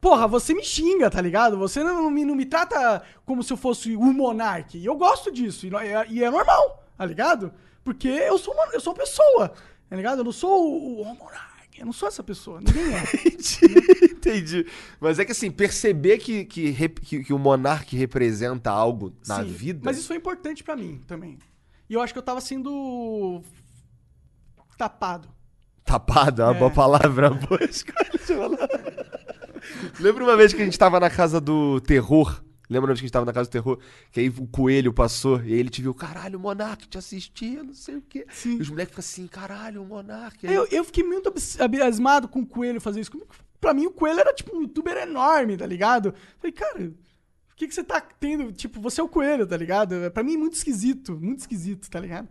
[0.00, 1.58] Porra, você me xinga, tá ligado?
[1.58, 4.76] Você não, não me, não me trata como se eu fosse o monarca.
[4.76, 5.66] E eu gosto disso.
[5.66, 7.52] E, é- e é normal, tá ligado?
[7.82, 9.52] Porque eu sou uma, eu sou uma pessoa,
[9.88, 10.18] tá ligado?
[10.18, 11.48] Eu não sou o, o monarca.
[11.76, 12.60] Eu não sou essa pessoa.
[12.60, 13.02] Ninguém é.
[13.28, 14.66] Entendi, entendi.
[15.00, 19.48] Mas é que assim, perceber que, que, que, que o monarca representa algo na Sim,
[19.48, 19.80] vida.
[19.84, 21.38] Mas isso foi importante pra mim também.
[21.88, 23.40] E eu acho que eu tava sendo
[24.76, 25.28] tapado.
[25.84, 26.58] Tapado é uma É.
[26.58, 27.30] boa palavra.
[27.48, 28.68] boa escolha de falar.
[30.00, 32.42] Lembra uma vez que a gente tava na casa do terror?
[32.70, 33.78] Lembra uma vez que a gente tava na casa do terror?
[34.12, 37.62] Que aí o coelho passou e aí ele te viu, caralho, o Monark te assistia,
[37.62, 38.26] não sei o quê.
[38.30, 38.58] Sim.
[38.58, 40.46] E os moleques ficam assim, caralho, o Monark.
[40.46, 43.10] Aí- Eu, eu fiquei muito abismado com o Coelho fazer isso.
[43.60, 46.14] Pra mim, o Coelho era tipo um youtuber enorme, tá ligado?
[46.38, 48.52] Falei, cara, o que, que você tá tendo?
[48.52, 49.94] Tipo, você é o Coelho, tá ligado?
[50.12, 52.28] Pra mim, muito esquisito, muito esquisito, tá ligado?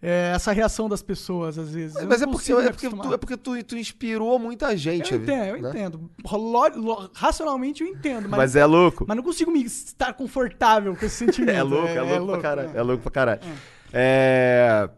[0.00, 1.96] É, essa reação das pessoas, às vezes.
[1.96, 5.12] Eu Mas é porque, é porque, tu, é porque tu, tu inspirou muita gente.
[5.12, 5.68] Eu entendo, eu né?
[5.70, 6.10] entendo.
[6.30, 9.04] Lo- lo- racionalmente eu entendo, mas, Mas é louco.
[9.08, 11.48] mas não consigo me estar confortável com esse sentimento.
[11.58, 12.70] É louco, é, louco, pra caralho.
[12.74, 12.78] é.
[12.78, 13.40] É louco pra caralho.
[13.92, 14.88] É.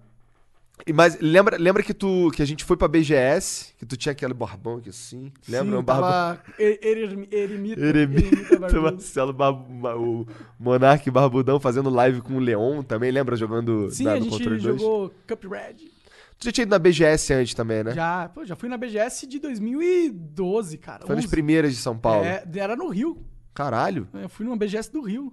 [0.95, 4.35] Mas lembra, lembra que tu que a gente foi pra BGS, que tu tinha aquele
[4.35, 5.33] barbão aqui assim?
[5.49, 5.73] Lembra?
[5.73, 6.11] Sim, um barbão.
[6.11, 8.59] tava er- er- eremita, Eremita.
[8.81, 10.27] Marcelo Barbu- o
[10.59, 13.37] Monark Barbudão fazendo live com o Leon também, lembra?
[13.37, 14.81] Jogando Sim, na- a no gente Controle 2?
[14.81, 15.91] jogou Cuphead.
[16.39, 17.93] Tu já tinha ido na BGS antes também, né?
[17.93, 21.07] Já, pô, já fui na BGS de 2012, cara.
[21.07, 21.31] Foi nas 11.
[21.31, 22.25] primeiras de São Paulo.
[22.25, 23.23] É, era no Rio.
[23.53, 24.09] Caralho.
[24.15, 25.33] Eu fui numa BGS do Rio.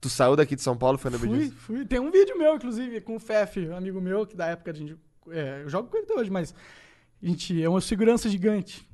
[0.00, 1.84] Tu saiu daqui de São Paulo foi na Fui, fui.
[1.84, 4.74] Tem um vídeo meu, inclusive, com o Fef, um amigo meu, que da época a
[4.74, 4.96] gente.
[5.28, 6.54] é, eu jogo com ele até hoje, mas.
[7.22, 8.88] A gente é uma segurança gigante.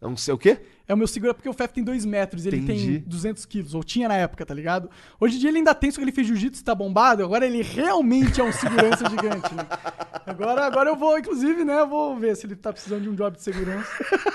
[0.00, 0.60] Não sei o quê?
[0.90, 2.98] É o meu segurança porque o Fef tem 2 metros, ele Entendi.
[2.98, 4.90] tem 200 quilos, ou tinha na época, tá ligado?
[5.20, 7.62] Hoje em dia ele ainda tem, só que ele fez jiu-jitsu, tá bombado, agora ele
[7.62, 9.66] realmente é um segurança gigante, né?
[10.26, 13.36] Agora, agora eu vou, inclusive, né, vou ver se ele tá precisando de um job
[13.36, 13.88] de segurança.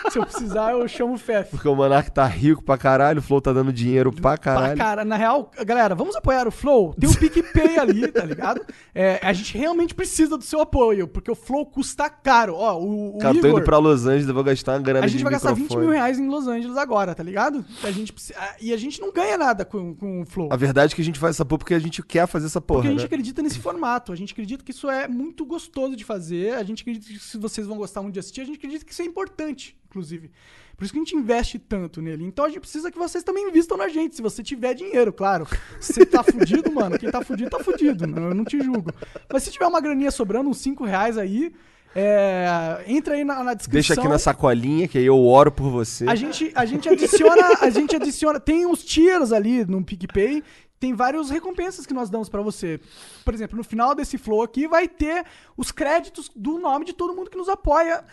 [0.09, 1.51] se eu precisar, eu chamo o Fef.
[1.51, 4.77] Porque o Monark tá rico pra caralho, o Flow tá dando dinheiro pra Pra caralho.
[4.77, 6.93] cara, na real, galera, vamos apoiar o Flow.
[6.99, 8.61] Tem o PicPay ali, tá ligado?
[8.93, 12.55] É, a gente realmente precisa do seu apoio, porque o Flow custa caro.
[12.55, 15.05] Ó, o, o Cara, tô Igor, indo pra Los Angeles, eu vou gastar uma grana
[15.05, 15.85] a gente vai gastar 20 microfone.
[15.85, 17.63] mil reais em Los Angeles agora, tá ligado?
[17.83, 20.49] A gente precisa- e a gente não ganha nada com, com o Flow.
[20.51, 22.61] A verdade é que a gente faz essa porra porque a gente quer fazer essa
[22.61, 23.05] porra, Porque a gente né?
[23.05, 26.81] acredita nesse formato, a gente acredita que isso é muito gostoso de fazer, a gente
[26.81, 29.05] acredita que se vocês vão gostar muito de assistir, a gente acredita que isso é
[29.05, 30.31] importante, inclusive.
[30.77, 32.25] Por isso que a gente investe tanto nele.
[32.25, 35.47] Então a gente precisa que vocês também invistam na gente, se você tiver dinheiro, claro.
[35.79, 38.91] Se você tá fudido, mano, quem tá fudido tá fudido, não- eu não te julgo.
[39.31, 41.53] Mas se tiver uma graninha sobrando, uns 5 reais aí,
[41.97, 43.95] é, entra aí na, na descrição.
[43.95, 46.05] Deixa aqui na sacolinha, que aí eu oro por você.
[46.09, 50.43] A gente, a gente adiciona, a gente adiciona, tem uns tiers ali no PicPay,
[50.77, 52.81] tem várias recompensas que nós damos pra você.
[53.23, 55.25] Por exemplo, no final desse flow aqui vai ter
[55.55, 58.03] os créditos do nome de todo mundo que nos apoia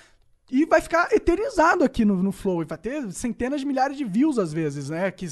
[0.49, 4.05] e vai ficar eternizado aqui no, no flow e vai ter centenas de milhares de
[4.05, 5.11] views às vezes, né?
[5.11, 5.27] Que,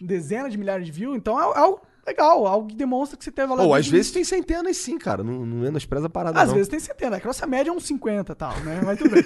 [0.00, 3.30] dezenas de milhares de views, então é, é algo legal, algo que demonstra que você
[3.30, 3.64] teve valor.
[3.66, 5.22] Ou às vezes tem centenas sim, cara.
[5.22, 6.54] Não, não menospreza a parada, Às não.
[6.54, 8.80] vezes tem centena, a nossa média é uns 50 e tal, né?
[8.84, 9.22] Mas tudo bem.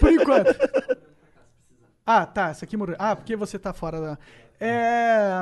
[0.00, 0.48] Por enquanto.
[2.04, 2.96] Ah, tá, essa aqui morreu.
[2.98, 4.18] Ah, porque você tá fora da.
[4.58, 5.40] É.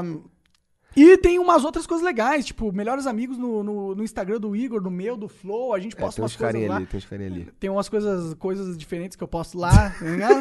[0.97, 4.83] E tem umas outras coisas legais, tipo, melhores amigos no, no, no Instagram do Igor,
[4.83, 6.77] no meu, do Flow, a gente É, posta tem umas coisas lá.
[6.85, 7.49] tem uns carinha ali.
[7.61, 10.41] Tem umas coisas, coisas diferentes que eu posto lá, tá ligado?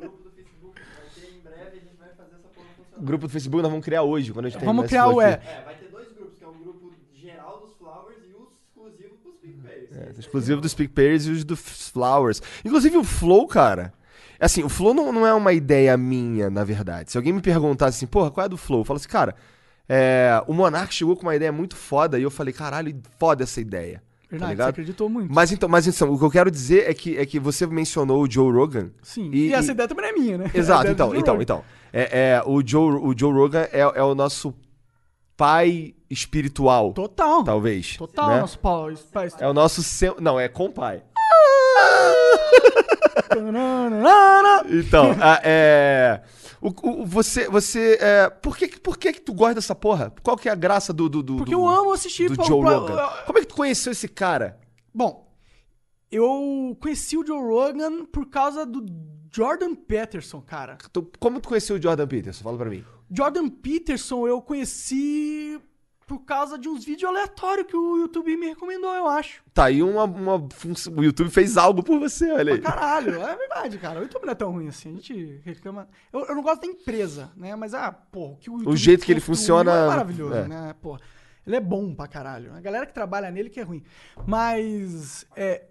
[0.00, 0.80] grupo do Facebook.
[0.80, 2.85] Vai ter em breve, a gente vai fazer essa porra O funcionar.
[3.00, 5.34] Grupo do Facebook nós vamos criar hoje, quando a gente Vamos criar o é.
[5.34, 5.46] aqui.
[5.46, 9.16] É, vai ter dois grupos, que é um grupo geral dos Flowers e o exclusivo
[9.22, 9.92] pros PicPayers.
[9.92, 12.42] É, exclusivo dos PicPayers e os do Flowers.
[12.64, 13.92] Inclusive o Flow, cara.
[14.38, 17.10] Assim, o Flow não, não é uma ideia minha, na verdade.
[17.10, 18.80] Se alguém me perguntasse assim, porra, qual é a do Flow?
[18.80, 19.34] Eu falo assim, cara,
[19.88, 23.60] é, o Monark chegou com uma ideia muito foda e eu falei, caralho, foda essa
[23.60, 24.02] ideia.
[24.28, 24.68] Tá Verdade, você ligado?
[24.70, 25.32] acreditou muito.
[25.32, 28.22] Mas então, mas então, o que eu quero dizer é que, é que você mencionou
[28.24, 28.90] o Joe Rogan.
[29.02, 29.30] Sim.
[29.32, 30.50] E- E, essa e- ideia também é minha, né?
[30.52, 31.42] Exato, então, então, Rogan.
[31.42, 31.64] então.
[31.92, 34.52] É, é, o, Joe, o Joe Rogan é, é o nosso
[35.36, 37.44] pai espiritual, Total.
[37.44, 37.96] talvez.
[37.96, 38.40] Total, né?
[38.40, 38.88] nosso pau.
[39.12, 39.80] pai- É o nosso.
[40.20, 41.02] Não, é com pai.
[44.70, 45.10] Então,
[45.42, 46.20] é.
[46.60, 46.68] O,
[47.02, 47.48] o- você.
[47.48, 50.12] você é, por que, por que que tu gosta dessa porra?
[50.22, 51.08] Qual que é a graça do.
[51.08, 52.28] do, do Porque do- eu amo assistir.
[52.30, 53.08] Do pra- Joe pra- Rogan.
[53.26, 54.58] Como é que tu conheceu esse cara?
[54.94, 55.30] Bom,
[56.10, 58.84] eu conheci o Joe Rogan por causa do
[59.32, 60.78] Jordan Peterson, cara.
[60.92, 62.42] Tu- como tu conheceu o Jordan Peterson?
[62.44, 62.84] Fala pra mim.
[63.10, 65.60] Jordan Peterson eu conheci
[66.06, 69.42] por causa de uns vídeos aleatórios que o YouTube me recomendou, eu acho.
[69.52, 70.04] Tá aí uma.
[70.04, 72.60] uma função- o YouTube fez algo por você, olha aí.
[72.60, 73.98] Caralho, é verdade, cara.
[73.98, 74.90] O YouTube não é tão ruim assim.
[74.90, 75.88] A gente reclama.
[76.12, 77.56] Eu, eu não gosto da empresa, né?
[77.56, 80.46] Mas, ah, pô, o que o YouTube jeito que ele funciona, É maravilhoso, é.
[80.46, 80.74] né?
[80.80, 80.96] Pô,
[81.44, 82.54] ele é bom pra caralho.
[82.54, 83.82] A galera que trabalha nele que é ruim.
[84.26, 85.26] Mas.
[85.34, 85.64] É.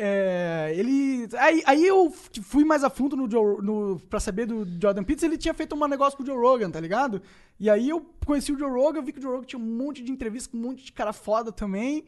[0.00, 1.28] é, ele.
[1.36, 5.26] Aí, aí eu fui mais a fundo no, Joe, no pra saber do Jordan Peterson.
[5.26, 7.20] Ele tinha feito um negócio com o Joe Rogan, tá ligado?
[7.58, 9.64] E aí eu conheci o Joe Rogan, eu vi que o Joe Rogan tinha um
[9.64, 12.04] monte de entrevista com um monte de cara foda também.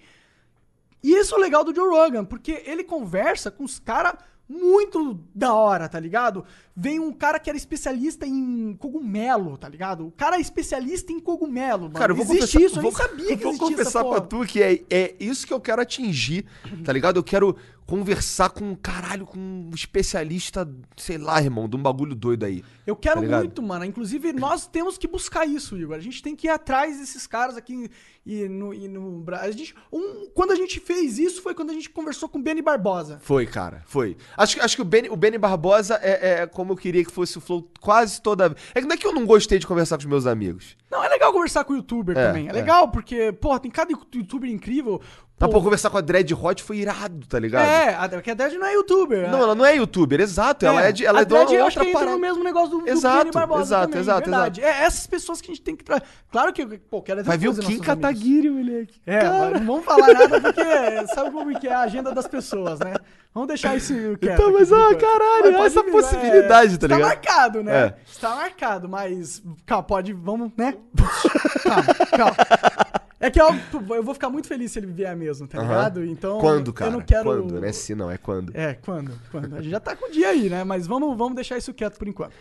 [1.03, 4.15] E isso é o legal do Joe Rogan, porque ele conversa com os caras
[4.51, 6.45] muito da hora, tá ligado?
[6.75, 10.09] Vem um cara que era especialista em cogumelo, tá ligado?
[10.09, 11.95] O cara é especialista em cogumelo, mano.
[11.95, 14.21] Cara, eu vou Existe confessar, isso, eu vou, nem sabia que vou confessar essa porra.
[14.21, 16.45] pra tu que é, é isso que eu quero atingir,
[16.85, 17.17] tá ligado?
[17.17, 17.57] Eu quero
[17.91, 22.63] conversar com, caralho, com um especialista, sei lá, irmão, de um bagulho doido aí.
[22.87, 23.85] Eu quero Tá muito, mano.
[23.85, 25.97] Inclusive, nós temos que buscar isso, Igor.
[25.97, 27.91] A gente tem que ir atrás desses caras aqui
[28.25, 29.49] e no, e no Brasil.
[29.49, 32.43] A gente, um, quando a gente fez isso foi quando a gente conversou com o
[32.43, 33.19] Benny Barbosa.
[33.23, 34.17] Foi, cara, foi.
[34.37, 37.11] Acho, que- acho que o Benny, o Benny Barbosa é, é como eu queria que
[37.11, 38.61] fosse o Flow quase toda vez.
[38.73, 40.77] É que não é que eu não gostei de conversar com os meus amigos.
[40.91, 42.47] Não, é legal conversar com o youtuber É, também.
[42.47, 42.53] É é.
[42.53, 45.01] legal, porque, porra, tem cada youtuber incrível.
[45.41, 47.67] Mas, Pô, pô, conversar com a Dread Hot foi irado, tá ligado?
[47.67, 49.31] É, a, porque a Dredd não é youtuber.
[49.31, 50.67] Não, ela não é youtuber, exato.
[50.67, 52.13] Ela é, de, ela a é de uma Dredd eu acho outra parada.
[52.13, 54.61] no mesmo negócio do, do Exato, Benny Barbosa exato, também, exato, verdade.
[54.61, 56.03] É essas pessoas que a gente tem que trazer.
[56.31, 57.79] Claro que, pô, quero Vai ver o Kim.
[57.81, 59.01] Kataguiri, moleque.
[59.07, 62.93] É, não vamos falar nada porque sabe como que é a agenda das pessoas, né?
[63.33, 64.43] Vamos deixar isso quieto.
[64.43, 67.09] Então, mas, ah, caralho, Mas essa possibilidade, tá Está ligado?
[67.09, 67.79] marcado, né?
[67.79, 67.95] É.
[68.07, 69.43] Está marcado, mas...
[69.65, 70.13] Calma, pode...
[70.13, 70.75] Vamos, né?
[71.65, 71.95] calma,
[72.35, 73.00] calma.
[73.21, 73.49] É que eu,
[73.95, 75.69] eu vou ficar muito feliz se ele vier mesmo, tá Aham.
[75.69, 76.05] ligado?
[76.07, 76.91] Então, Quando, cara?
[76.91, 77.25] eu não quero...
[77.25, 77.61] Quando?
[77.61, 78.51] Não é se não, é quando.
[78.57, 79.13] É, quando?
[79.31, 79.55] Quando?
[79.57, 80.65] A gente já tá com o dia aí, né?
[80.65, 82.33] Mas vamos, vamos deixar isso quieto por enquanto.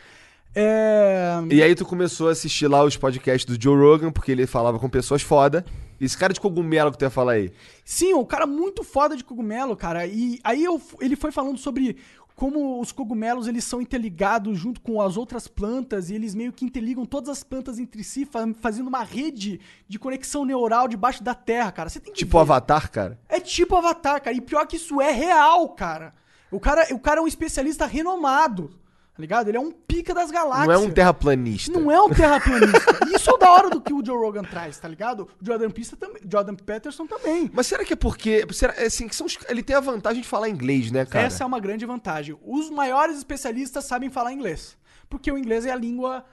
[0.56, 1.34] É...
[1.52, 4.80] E aí tu começou a assistir lá os podcasts do Joe Rogan, porque ele falava
[4.80, 5.64] com pessoas foda.
[6.00, 7.52] E esse cara de cogumelo que tu ia falar aí.
[7.84, 10.06] Sim, um cara muito foda de cogumelo, cara.
[10.08, 11.98] E aí eu- ele foi falando sobre
[12.40, 16.64] como os cogumelos eles são interligados junto com as outras plantas e eles meio que
[16.64, 19.60] interligam todas as plantas entre si, fa- fazendo uma rede
[19.90, 21.90] de conexão neural debaixo da terra, cara.
[21.90, 22.44] Você tem Tipo ver.
[22.44, 23.20] Avatar, cara.
[23.28, 24.34] É tipo Avatar, cara.
[24.34, 26.14] E pior que isso é real, cara.
[26.50, 28.79] O cara, o cara é um especialista renomado,
[29.20, 29.50] tá ligado?
[29.50, 30.68] Ele é um pica das galáxias.
[30.68, 31.78] Não é um terraplanista.
[31.78, 33.00] Não é um terraplanista.
[33.14, 35.28] Isso é o da hora do que o Joe Rogan traz, tá ligado?
[35.42, 37.52] O Jordan, Pista também, Jordan Peterson também.
[37.54, 38.48] Mas será que é porque.
[38.54, 41.26] Será, é assim, que são ele tem a vantagem de falar inglês, né, cara?
[41.26, 42.38] Essa é uma grande vantagem.
[42.42, 44.78] Os maiores especialistas sabem falar inglês.
[45.10, 46.24] Porque o inglês é a língua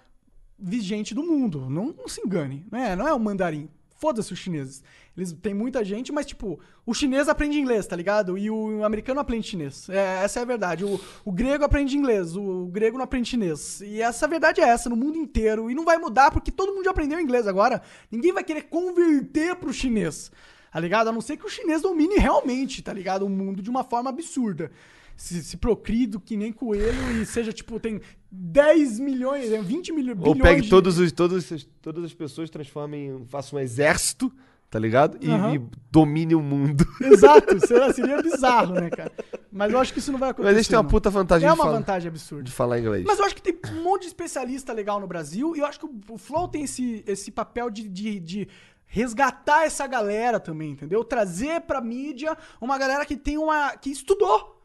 [0.57, 1.69] vigente do mundo.
[1.69, 2.69] Não, não se engane.
[2.71, 3.69] Não é, não é o mandarim.
[3.97, 4.81] Foda-se os chineses.
[5.17, 8.37] Eles têm muita gente, mas, tipo, o chinês aprende inglês, tá ligado?
[8.37, 9.89] E o americano aprende chinês.
[9.89, 10.85] É, essa é a verdade.
[10.85, 13.81] O, o grego aprende inglês, o grego não aprende chinês.
[13.81, 15.71] E essa verdade é essa, no mundo inteiro.
[15.71, 17.81] E não vai mudar, porque todo mundo já aprendeu inglês agora.
[18.11, 20.31] Ninguém vai querer converter pro chinês.
[20.71, 21.09] Tá ligado?
[21.09, 23.25] A não ser que o chinês domine realmente, tá ligado?
[23.25, 24.71] O mundo de uma forma absurda.
[25.17, 30.11] Se, se procrie do que nem coelho e seja, tipo, tem 10 milhões, 20 milho,
[30.21, 34.31] Ou bilhões pegue de- todos os, todos, os- todas as pessoas, transformem, faça um exército,
[34.71, 35.17] tá ligado?
[35.21, 35.55] E, Aham.
[35.55, 35.59] e
[35.91, 36.85] domine o mundo.
[37.01, 39.13] Exato, seria, seria bizarro, né, cara?
[39.51, 40.49] Mas eu acho que isso não vai acontecer.
[40.49, 40.91] Mas eles têm uma não.
[40.91, 42.43] puta vantagem É uma falar, vantagem absurda.
[42.45, 43.05] de falar inglês.
[43.07, 45.79] Mas eu acho que tem um monte de especialista legal no Brasil e eu acho
[45.81, 48.49] que o, o Flow tem esse, esse papel de, de, de
[48.87, 51.03] resgatar essa galera também, entendeu?
[51.05, 53.77] Trazer pra mídia uma galera que tem uma.
[53.77, 54.63] que estudou,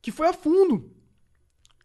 [0.00, 0.90] que foi a fundo.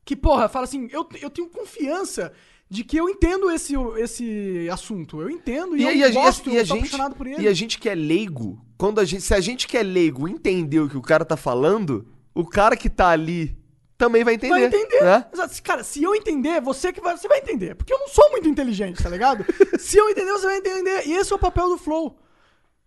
[0.05, 2.32] que, porra, fala assim, eu, eu tenho confiança
[2.70, 5.22] de que eu entendo esse, esse assunto.
[5.22, 7.41] Eu entendo e, E, eu a, gosto, e a eu tô gente, apaixonado por ele.
[7.43, 10.28] e a gente que é leigo, quando a gente, se a gente que é leigo
[10.28, 13.57] entender o que o cara tá falando, o cara que tá ali
[13.97, 14.53] também vai entender.
[14.53, 15.01] Vai entender.
[15.03, 15.26] Né?
[15.63, 17.76] Cara, se eu entender, você que vai, você vai entender.
[17.76, 19.45] Porque eu não sou muito inteligente, tá ligado?
[19.80, 21.07] se eu entender, você vai entender.
[21.07, 22.18] E esse é o papel do Flow.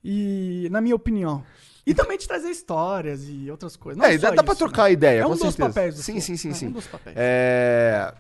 [0.05, 1.45] E, na minha opinião.
[1.87, 3.97] E também te trazer histórias e outras coisas.
[3.99, 4.59] Não É, dá, dá pra né?
[4.59, 5.69] trocar ideia, É um com dos certeza.
[5.69, 6.21] papéis do Sim, Flow.
[6.23, 6.67] sim, sim, É sim.
[6.67, 7.17] um dos papéis.
[7.19, 8.13] É...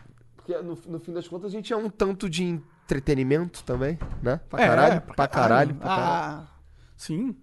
[0.48, 4.40] Porque no, no fim das contas a gente é um tanto de entretenimento também, né?
[4.48, 6.10] Pra É, caralho, pra, caralho, pra caralho.
[6.10, 6.46] Ah,
[6.96, 7.36] sim.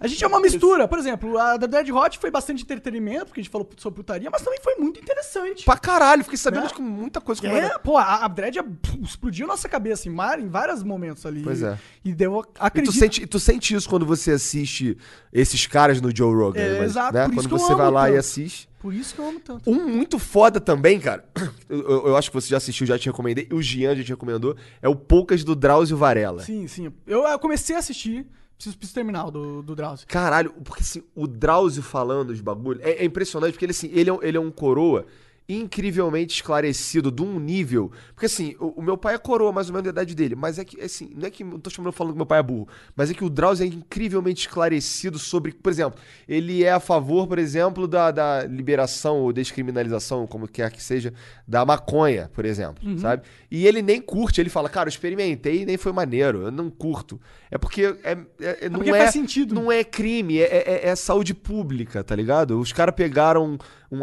[0.00, 0.86] A gente é uma mistura.
[0.88, 4.28] Por exemplo, a da Dead Hot foi bastante entretenimento, porque a gente falou sobre putaria,
[4.30, 5.64] mas também foi muito interessante.
[5.64, 6.68] Pra caralho, fiquei sabendo Né?
[6.68, 10.38] de que muita coisa É, pô, a, a Dredd pff, explodiu nossa cabeça em, mar,
[10.38, 11.42] em vários momentos ali.
[11.42, 11.78] Pois é.
[12.04, 12.92] E deu, E tu acredito...
[12.92, 14.96] sente, e tu sente isso quando você assiste
[15.32, 17.28] esses caras no Joe Rogan, É, mas, exato, né?
[17.34, 18.20] Quando você vai lá e tanto.
[18.20, 18.68] assiste.
[18.78, 19.68] Por isso que eu amo tanto.
[19.68, 21.24] Um muito foda também, cara.
[21.68, 23.46] Eu, eu- eu acho que você já assistiu, já te recomendei.
[23.50, 24.56] E o Gian já te recomendou.
[24.80, 26.42] É o Poucas do Drauzio Varela.
[26.42, 26.90] Sim, sim.
[27.06, 28.26] Eu, eu comecei a assistir,
[28.58, 30.06] preciso, preciso terminar o do, do Drauzio.
[30.06, 34.10] Caralho, porque assim, o Drauzio falando os bagulho é, é impressionante, porque ele, assim, ele
[34.10, 35.06] é, ele é um coroa
[35.48, 37.90] incrivelmente esclarecido, de um nível.
[38.14, 40.58] Porque assim, o, o meu pai é coroa, mais ou menos da idade dele, mas
[40.58, 41.42] é que, assim, não é que.
[41.42, 43.66] Não tô chamando falando que meu pai é burro, mas é que o Drauzio é
[43.68, 45.52] incrivelmente esclarecido sobre.
[45.52, 50.70] Por exemplo, ele é a favor, por exemplo, da, da liberação ou descriminalização, como quer
[50.70, 51.14] que seja,
[51.46, 52.98] da maconha, por exemplo, Uhum.
[52.98, 53.22] sabe?
[53.50, 56.68] E ele nem curte, ele fala, cara, eu experimentei e nem foi maneiro, eu não
[56.70, 57.18] curto.
[57.50, 59.54] É porque é, é- é- não porque é, faz sentido.
[59.54, 60.44] Não é crime, é,
[60.84, 62.58] é- é saúde pública, tá ligado?
[62.60, 63.56] Os caras pegaram
[63.90, 64.02] um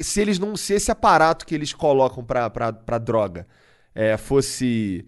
[0.00, 3.46] se eles não se esse aparato que eles colocam pra droga
[3.94, 5.06] é, fosse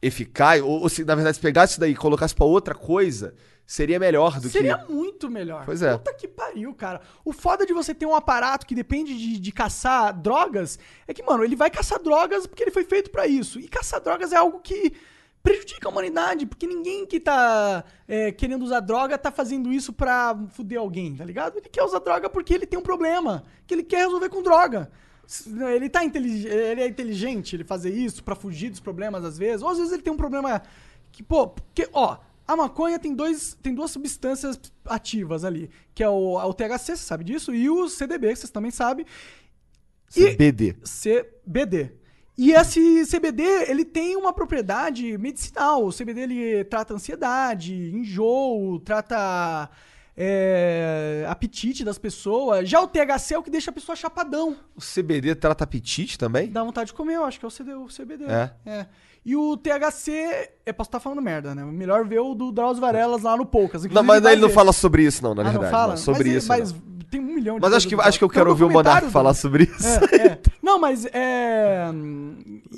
[0.00, 3.34] eficaz ou, ou se na verdade se pegasse isso daí e colocasse pra outra coisa,
[3.64, 5.64] seria melhor do Seria que muito melhor.
[5.64, 5.96] Pois é.
[5.96, 7.00] Puta que pariu, cara.
[7.24, 11.22] O foda de você ter um aparato que depende de, de caçar drogas é que,
[11.22, 13.60] mano, ele vai caçar drogas porque ele foi feito pra isso.
[13.60, 14.92] E caçar drogas é algo que
[15.42, 20.38] prejudica a humanidade, porque ninguém que tá é, querendo usar droga tá fazendo isso pra
[20.50, 21.58] fuder alguém, tá ligado?
[21.58, 24.90] Ele quer usar droga porque ele tem um problema, que ele quer resolver com droga.
[25.74, 29.62] Ele, tá intelig- ele é inteligente, ele fazer isso pra fugir dos problemas às vezes,
[29.62, 30.62] ou às vezes ele tem um problema
[31.10, 36.08] que, pô, porque, ó, a maconha tem, dois, tem duas substâncias ativas ali, que é
[36.08, 39.06] o, o THC, você sabe disso, e o CDB, que vocês também sabem,
[40.16, 40.74] E- BD.
[40.84, 41.92] CBD.
[42.36, 45.84] E esse CBD, ele tem uma propriedade medicinal.
[45.84, 49.68] O CBD, ele trata ansiedade, enjoo, trata
[50.16, 52.68] é, apetite das pessoas.
[52.68, 54.56] Já o THC é o que deixa a pessoa chapadão.
[54.74, 56.50] O CBD trata apetite também?
[56.50, 58.24] Dá vontade de comer, eu acho que é o, CD, o CBD.
[58.66, 58.86] É?
[59.24, 61.64] E o THC, eu posso estar falando merda, né?
[61.64, 63.84] Melhor ver o do Drauzio Varelas lá no Poucas.
[63.84, 65.64] Não, mas vai ele não fala sobre isso não, na Ah, verdade.
[65.64, 65.90] não fala?
[65.90, 66.48] não, sobre mas, isso.
[66.48, 66.80] Mas não.
[67.12, 69.10] Tem um milhão de Mas acho que, acho que eu quero Tem ouvir o Monark
[69.10, 69.86] falar sobre isso.
[69.86, 70.38] É, é.
[70.62, 71.86] Não, mas é.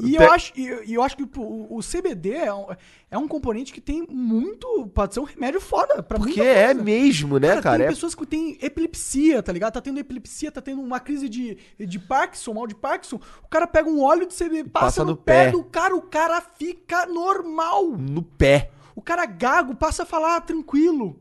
[0.03, 2.67] E eu Te- acho, e eu, acho que o, o CBD é um,
[3.13, 4.89] é um componente que tem muito.
[4.93, 7.79] Pode ser um remédio foda pra Porque é mesmo, né, cara?
[7.79, 9.75] Tem É pessoas que têm epilepsia, tá ligado?
[9.75, 13.21] Tá tendo epilepsia, tá tendo uma crise de, de Parkinson, mal de Parkinson.
[13.43, 15.51] O cara pega um óleo de CBD, passa, passa no, no pé pé.
[15.53, 17.93] do cara, o cara fica normal.
[17.97, 18.71] no pé.
[18.97, 21.17] O cara gago passa a falar tranquilo.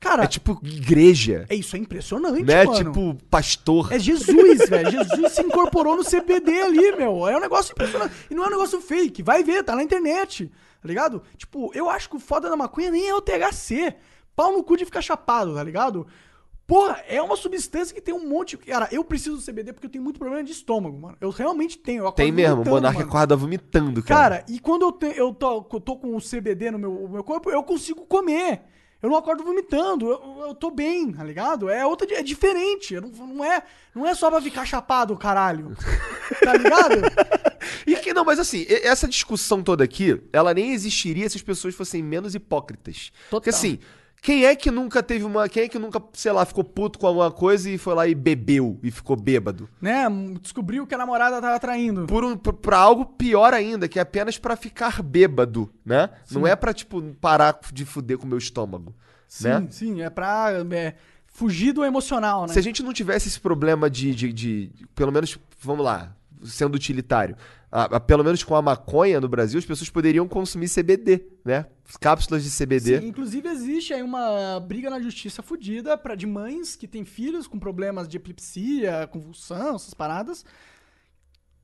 [0.00, 1.44] Cara, É tipo igreja.
[1.50, 2.64] é isso, é impressionante, Né?
[2.64, 2.76] mano.
[2.78, 3.92] Tipo pastor.
[3.92, 4.90] É Jesus, velho.
[4.90, 7.28] Jesus se incorporou no CBD ali, meu.
[7.28, 8.14] É um negócio impressionante.
[8.30, 9.22] E não é um negócio fake.
[9.22, 10.50] Vai ver, tá na internet.
[10.80, 11.22] Tá ligado?
[11.36, 13.94] Tipo, eu acho que o foda da maconha nem é o THC.
[14.34, 16.06] Pau no cu de ficar chapado, tá ligado?
[16.66, 18.56] Porra, é uma substância que tem um monte.
[18.56, 21.16] Cara, eu preciso do CBD porque eu tenho muito problema de estômago, mano.
[21.20, 22.04] Eu realmente tenho.
[22.06, 22.86] Eu Tem mesmo, o mano.
[22.88, 24.36] acorda vomitando, cara.
[24.36, 27.08] Cara, e quando eu, te- eu, tô, eu tô com o CBD no meu, no
[27.08, 28.62] meu corpo, eu consigo comer.
[29.02, 31.70] Eu não acordo vomitando, eu, eu tô bem, tá ligado?
[31.70, 33.62] É outra, é diferente, não, não é,
[33.94, 35.76] não é só pra ficar chapado, caralho.
[36.44, 36.94] Tá ligado?
[37.84, 41.74] E que não, mas assim, essa discussão toda aqui, ela nem existiria se as pessoas
[41.74, 43.10] fossem menos hipócritas.
[43.28, 43.80] Porque assim,
[44.22, 45.48] quem é que nunca teve uma.
[45.48, 48.14] Quem é que nunca, sei lá, ficou puto com alguma coisa e foi lá e
[48.14, 49.68] bebeu e ficou bêbado?
[49.80, 50.04] né?
[50.40, 52.06] Descobriu que a namorada tava traindo.
[52.06, 56.10] Por um, por, pra algo pior ainda, que é apenas pra ficar bêbado, né?
[56.30, 58.94] Não é pra, tipo, parar de fuder com o meu estômago.
[59.26, 59.66] Sim, né?
[59.70, 60.94] sim, é pra é,
[61.26, 62.52] fugir do emocional, né?
[62.52, 66.14] Se a gente não tivesse esse problema de, de, de- pelo menos, vamos lá,
[66.44, 67.36] sendo utilitário,
[67.70, 71.66] a- a- pelo menos com a maconha no Brasil, as pessoas poderiam consumir CBD, né?
[72.00, 73.00] Cápsulas de CBD.
[73.00, 77.46] Sim, inclusive existe aí uma briga na justiça fudida pra, de mães que têm filhos
[77.46, 80.44] com problemas de epilepsia, convulsão, essas paradas.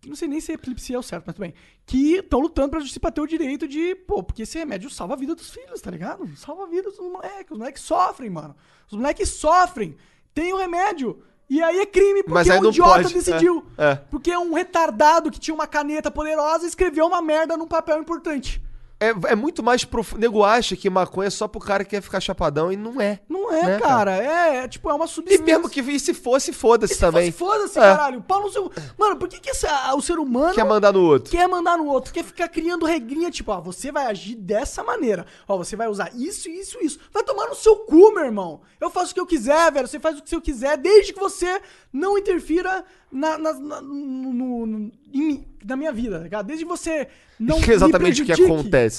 [0.06, 1.54] Não sei nem se epilepsia é o certo, mas tudo bem.
[1.84, 3.94] Que estão lutando pra justiça pra ter o direito de.
[3.94, 6.28] Pô, porque esse remédio salva a vida dos filhos, tá ligado?
[6.36, 7.50] Salva a vida dos moleques.
[7.50, 8.54] Os moleques sofrem, mano.
[8.88, 9.96] Os moleques sofrem.
[10.32, 11.22] Tem o remédio.
[11.48, 13.64] E aí é crime porque Mas aí um idiota pode, decidiu.
[13.78, 13.94] é, é.
[14.10, 18.60] Porque um retardado que tinha uma caneta poderosa escreveu uma merda num papel importante.
[18.98, 20.20] É, é muito mais profundo.
[20.20, 23.20] Nego acha que maconha é só pro cara que quer ficar chapadão e não é.
[23.28, 24.16] Não é, Né, cara.
[24.16, 25.44] É, é, tipo, é uma E substância.
[25.44, 27.30] mesmo que e se fosse, foda-se se também.
[27.30, 27.82] fosse, Foda-se, É.
[27.82, 28.22] caralho.
[28.22, 28.72] Pau no seu...
[28.98, 31.30] Mano, por que, que esse- a- o ser humano Quer mandar no outro.
[31.30, 32.10] quer mandar no outro?
[32.12, 35.26] Quer ficar criando regrinha, tipo, ó, você vai agir dessa maneira.
[35.46, 36.98] Ó, você vai usar isso, isso, isso.
[37.12, 38.62] Vai tomar no seu cu, meu irmão.
[38.80, 39.86] Eu faço o que eu quiser, velho.
[39.86, 41.60] Você faz o que você quiser, desde que você
[41.92, 42.82] não interfira
[43.12, 46.46] na, na, na- no, no- em na minha vida, tá ligado?
[46.46, 47.08] Desde que você
[47.40, 48.48] não que é exatamente o que prejudique.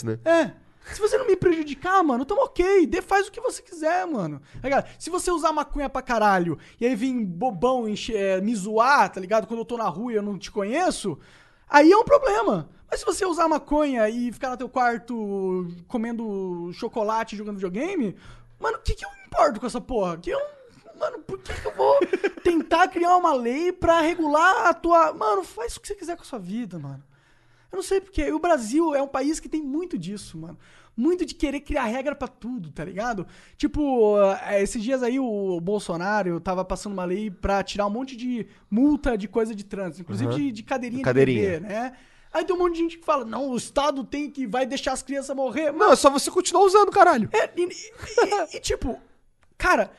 [0.06, 0.20] Né?
[0.26, 0.52] É.
[0.94, 2.88] Se você não me prejudicar, mano, tamo ok.
[2.88, 4.42] Dê, faz o que você quiser, mano.
[4.62, 4.88] Tá ligado?
[4.98, 9.20] Se você usar maconha pra caralho e aí vir bobão enche- é, me zoar, tá
[9.20, 9.48] ligado?
[9.48, 11.20] Quando eu tô na rua e eu não te conheço,
[11.70, 12.70] aí é um problema.
[12.90, 18.16] Mas se você usar maconha e ficar no teu quarto comendo chocolate e jogando videogame,
[18.58, 20.18] mano, o que, que eu importo com essa porra?
[20.18, 20.40] Que eu.
[20.98, 22.00] Mano, por que, que eu vou
[22.44, 25.14] tentar criar uma lei pra regular a tua.
[25.14, 27.04] Mano, faz o que você quiser com a sua vida, mano.
[27.72, 28.32] Eu não sei porque.
[28.32, 30.58] O Brasil é um país que tem muito disso, mano.
[30.96, 33.28] Muito de querer criar regra pra tudo, tá ligado?
[33.56, 38.16] Tipo, eh, esses dias aí o Bolsonaro tava passando uma lei pra tirar um monte
[38.16, 40.38] de multa de coisa de trânsito, inclusive Uhum.
[40.38, 41.44] de, de cadeirinha, Cadeirinha.
[41.44, 41.94] de bebê, né?
[42.34, 44.94] Aí tem um monte de gente que fala, não, o Estado tem que, vai deixar
[44.94, 45.72] as crianças morrer.
[45.72, 47.30] Não, é só você continuar usando, caralho.
[47.32, 49.00] É, e, e- e, tipo,
[49.58, 49.92] cara,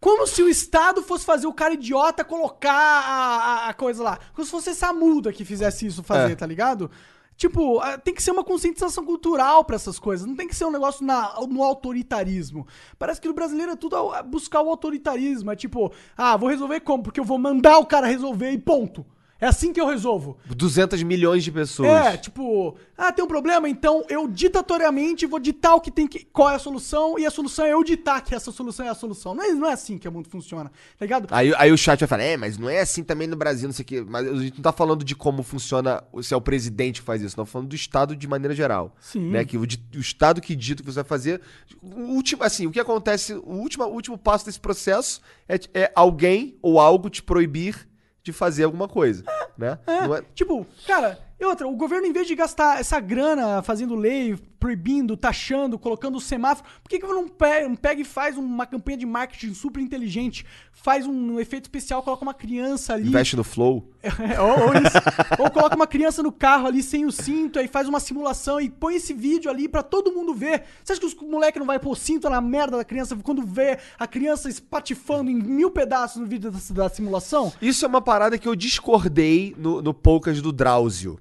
[0.00, 3.36] como se o Estado fosse fazer o cara idiota colocar a,
[3.66, 4.18] a- a coisa lá.
[4.34, 6.36] Como se fosse essa multa que fizesse isso fazer, É.
[6.36, 6.90] tá ligado?
[7.36, 10.26] Tipo, tem que ser uma conscientização cultural pra essas coisas.
[10.26, 12.66] Não tem que ser um negócio na, no autoritarismo.
[12.98, 15.50] Parece que no brasileiro é tudo buscar o autoritarismo.
[15.50, 17.02] É tipo, ah, vou resolver como?
[17.02, 19.06] Porque eu vou mandar o cara resolver e ponto.
[19.40, 20.36] É assim que eu resolvo.
[20.46, 21.88] 200 milhões de pessoas.
[21.88, 26.24] É, tipo, ah, tem um problema, então eu ditatoriamente vou ditar o que tem que.
[26.26, 28.94] qual é a solução, e a solução é eu ditar que essa solução é a
[28.94, 29.34] solução.
[29.34, 31.26] Não é, não é assim que o mundo funciona, tá ligado?
[31.30, 33.72] Aí, aí o chat vai falar, é, mas não é assim também no Brasil, não
[33.72, 34.04] sei o quê.
[34.06, 37.22] Mas a gente não tá falando de como funciona, se é o presidente que faz
[37.22, 38.94] isso, não tá falando do Estado de maneira geral.
[39.00, 39.30] Sim.
[39.30, 39.44] Né?
[39.46, 41.40] Que o, o Estado que dita o que você vai fazer.
[41.82, 45.92] O último, assim, o que acontece, o último, o último passo desse processo é, é
[45.94, 47.89] alguém ou algo te proibir
[48.30, 49.24] de fazer alguma coisa.
[49.56, 49.78] né?
[49.86, 53.94] É, é- Tipo, cara, e outra, o governo, em vez de gastar essa grana fazendo
[53.94, 58.36] lei, proibindo, taxando, colocando o semáforo, por que, que não pe- não pega e faz
[58.36, 63.08] uma campanha de marketing super inteligente, faz um efeito especial, coloca uma criança ali.
[63.08, 63.88] Investe no flow.
[64.02, 64.96] É, ou, ou isso.
[65.38, 68.70] ou coloca uma criança no carro ali sem o cinto, aí faz uma simulação e
[68.70, 70.62] põe esse vídeo ali pra todo mundo ver.
[70.82, 73.78] Você acha que os moleque não vai pôr cinto na merda da criança quando vê
[73.98, 77.52] a criança espatifando em mil pedaços no vídeo da, da simulação?
[77.60, 81.18] Isso é uma parada que eu discordei no, no Poucas do Drauzio.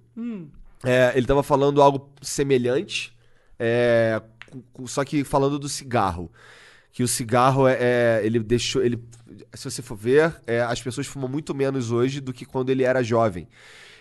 [0.83, 3.13] É, ele tava falando algo semelhante,
[3.59, 4.21] é,
[4.85, 6.31] só que falando do cigarro.
[6.91, 8.83] Que o cigarro é, é- Ele deixou.
[8.83, 8.99] Ele,
[9.53, 12.83] se você for ver, é, as pessoas fumam muito menos hoje do que quando ele
[12.83, 13.47] era jovem.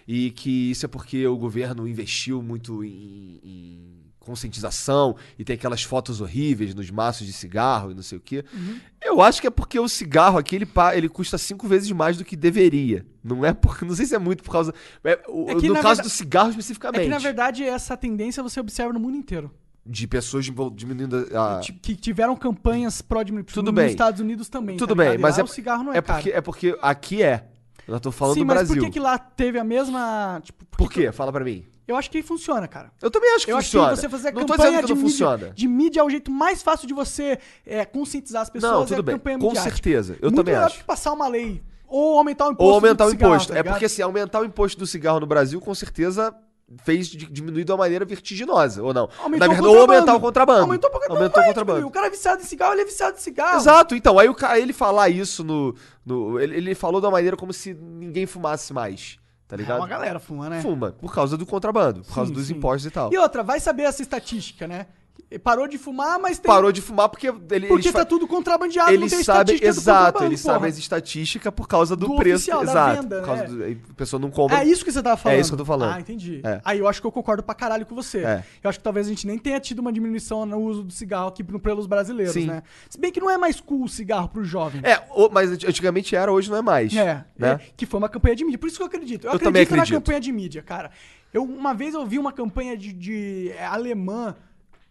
[0.07, 5.83] E que isso é porque o governo investiu muito em, em conscientização e tem aquelas
[5.83, 8.45] fotos horríveis nos maços de cigarro e não sei o quê.
[9.03, 12.24] Eu acho que é porque o cigarro aqui ele, ele custa cinco vezes mais do
[12.24, 13.07] que deveria.
[13.24, 13.85] Não é porque.
[13.89, 14.72] Não sei se é muito por causa.
[15.05, 17.03] é, o- É que, no caso verda- do cigarro É especificamente.
[17.03, 19.51] que, na verdade, essa tendência você observa no mundo inteiro.
[19.85, 21.61] De pessoas diminuindo a.
[21.83, 23.91] Que tiveram campanhas pró-diminuição Tudo nos bem.
[23.91, 24.76] Estados Unidos também.
[24.76, 27.22] Tudo tá bem, mas lá é, o cigarro não é, é porque, é porque aqui
[27.22, 27.49] é.
[27.87, 28.76] Eu tô falando Sim, do mas Brasil.
[28.76, 30.41] por que, que lá teve a mesma.
[30.45, 31.11] Tipo, Por quê?
[31.11, 31.64] Fala pra mim.
[31.89, 32.93] Eu acho que funciona, cara.
[33.01, 33.86] Eu também acho que Eu funciona.
[33.89, 35.53] acho que você fazer a não campanha dizendo que de, não mídia, funciona.
[35.55, 38.72] de mídia é o jeito mais fácil de você é, conscientizar as pessoas.
[38.72, 39.18] Não, é tudo a bem.
[39.18, 39.62] Com midiática.
[39.62, 40.12] certeza.
[40.20, 40.76] Eu Muito também acho.
[40.78, 41.62] que passar uma lei.
[41.89, 43.53] Ou aumentar o imposto Ou aumentar do o cigarro, imposto.
[43.55, 46.34] tá é porque assim, aumentar o imposto do cigarro no Brasil, com certeza,
[46.84, 49.09] fez di- diminuir de uma maneira vertiginosa, ou não?
[49.22, 50.61] Aumentou Na verdade, ou aumentar o contrabando.
[50.61, 51.78] Aumentou, porque Aumentou o contrabando.
[51.78, 53.57] tipo, o cara é viciado em cigarro, ele é viciado em cigarro.
[53.57, 55.74] Exato, então, aí o cara, ele falar isso no.
[56.05, 59.16] no ele, ele falou de uma maneira como se ninguém fumasse mais.
[59.49, 59.78] Tá É, ligado?
[59.78, 60.61] uma galera fuma, né?
[60.61, 62.55] Fuma, por causa do contrabando, por causa Sim, dos sim.
[62.55, 63.11] impostos e tal.
[63.12, 64.86] E outra, vai saber essa estatística, né?
[65.45, 66.51] Parou de fumar, mas tem...
[66.51, 70.55] Parou de fumar porque ele, Porque tá fa- tudo contrabandeado, estatística do exato, eles porra.
[70.55, 73.74] sabem as estatísticas por causa do, Do preço, oficial, exato, venda, por causa né?
[73.74, 74.62] do, a pessoa não compra.
[74.62, 75.37] É isso que você tava falando.
[75.37, 75.93] É isso que eu tô falando.
[75.93, 76.41] Ah, entendi.
[76.43, 76.62] É.
[76.64, 78.24] Aí eu acho que eu concordo pra caralho com você.
[78.24, 78.43] É.
[78.62, 81.29] Eu acho que talvez a gente nem tenha tido uma diminuição no uso do cigarro
[81.29, 82.47] aqui pelos brasileiros, Sim.
[82.47, 82.62] né?
[82.89, 84.81] Se bem que não é mais cool o cigarro pro jovem.
[84.83, 84.99] É,
[85.31, 86.97] mas antigamente era, hoje não é mais.
[86.97, 87.51] É, né?
[87.51, 88.59] é, que foi uma campanha de mídia.
[88.59, 89.24] Por isso que eu acredito.
[89.26, 89.95] Eu, Eu acredito também na acredito.
[89.95, 90.91] campanha de mídia, cara.
[91.35, 94.35] Eu, uma vez eu vi uma campanha de, de é, alemã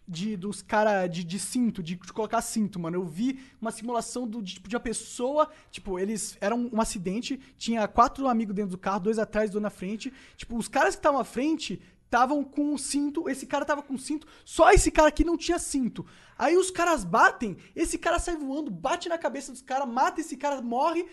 [0.08, 2.96] de, dos caras de, de cinto, de, de colocar cinto, mano.
[2.96, 7.38] Eu vi uma simulação do de, tipo, de uma pessoa, tipo, eles eram um acidente,
[7.58, 10.12] tinha quatro amigos dentro do carro, dois atrás, dois na frente.
[10.36, 14.26] Tipo, os caras que estavam à frente estavam com cinto, esse cara tava com cinto,
[14.42, 16.06] só esse cara aqui não tinha cinto.
[16.38, 20.34] Aí os caras batem, esse cara sai voando, bate na cabeça dos caras, mata esse
[20.34, 21.06] cara, morre,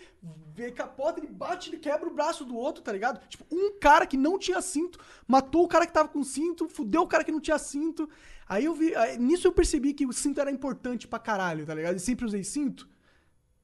[0.54, 3.20] vê capota, ele bate, ele quebra o braço do outro, tá ligado?
[3.28, 7.02] Tipo, um cara que não tinha cinto, matou o cara que tava com cinto, fudeu
[7.02, 8.08] o cara que não tinha cinto.
[8.48, 11.74] Aí eu vi, aí, nisso eu percebi que o cinto era importante pra caralho, tá
[11.74, 11.96] ligado?
[11.96, 12.88] E sempre usei cinto.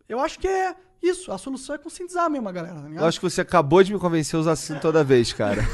[0.08, 3.02] Eu acho que é isso, a solução é conscientizar mesmo a galera, tá ligado?
[3.02, 5.62] Eu acho que você acabou de me convencer a usar cinto toda vez, cara.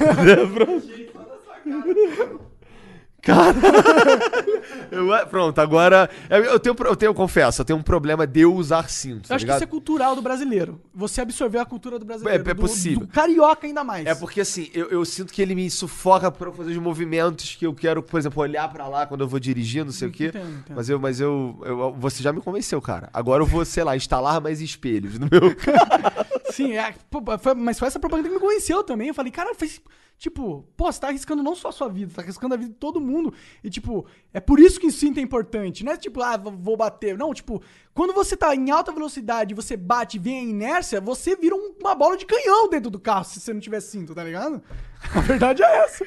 [3.29, 3.55] Cara.
[4.91, 6.09] Eu- pronto, agora.
[6.31, 9.25] Eu, eu tenho, eu tenho, eu confesso, eu tenho um problema de eu usar cinto.
[9.25, 9.57] Eu tá acho que ligado?
[9.57, 10.81] isso é cultural do brasileiro.
[10.95, 12.43] Você absorveu a cultura do brasileiro.
[12.47, 13.01] É- é do- possível.
[13.01, 14.07] Do carioca ainda mais.
[14.07, 17.55] É porque assim, eu, eu sinto que ele me sufoca pra eu fazer os movimentos
[17.55, 20.11] que eu quero, por exemplo, olhar pra lá quando eu vou dirigir, não sei o
[20.11, 20.29] quê.
[20.29, 20.77] Entendo, entendo.
[20.77, 23.11] Mas eu, mas eu, eu- você já me convenceu, cara.
[23.13, 25.55] Agora eu vou, sei lá, instalar mais espelhos no meu
[26.51, 29.09] Sim, é, pô, foi- mas foi essa propaganda que me convenceu também.
[29.09, 29.81] Eu falei, cara, fez.
[30.21, 32.77] Tipo, pô, você tá arriscando não só a sua vida, tá arriscando a vida de
[32.77, 33.33] todo mundo.
[33.63, 35.85] E, tipo, é por isso que o cinto é importante.
[35.85, 37.17] Não é tipo, ah, vou- bater.
[37.17, 37.63] Não, tipo,
[37.95, 41.73] quando você tá em alta velocidade, você bate e vem a inércia, você vira um-
[41.81, 44.61] uma bola de canhão dentro do carro se você não tiver cinto, tá ligado?
[45.15, 46.05] A verdade é essa.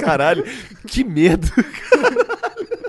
[0.00, 0.44] Caralho,
[0.86, 1.48] que medo.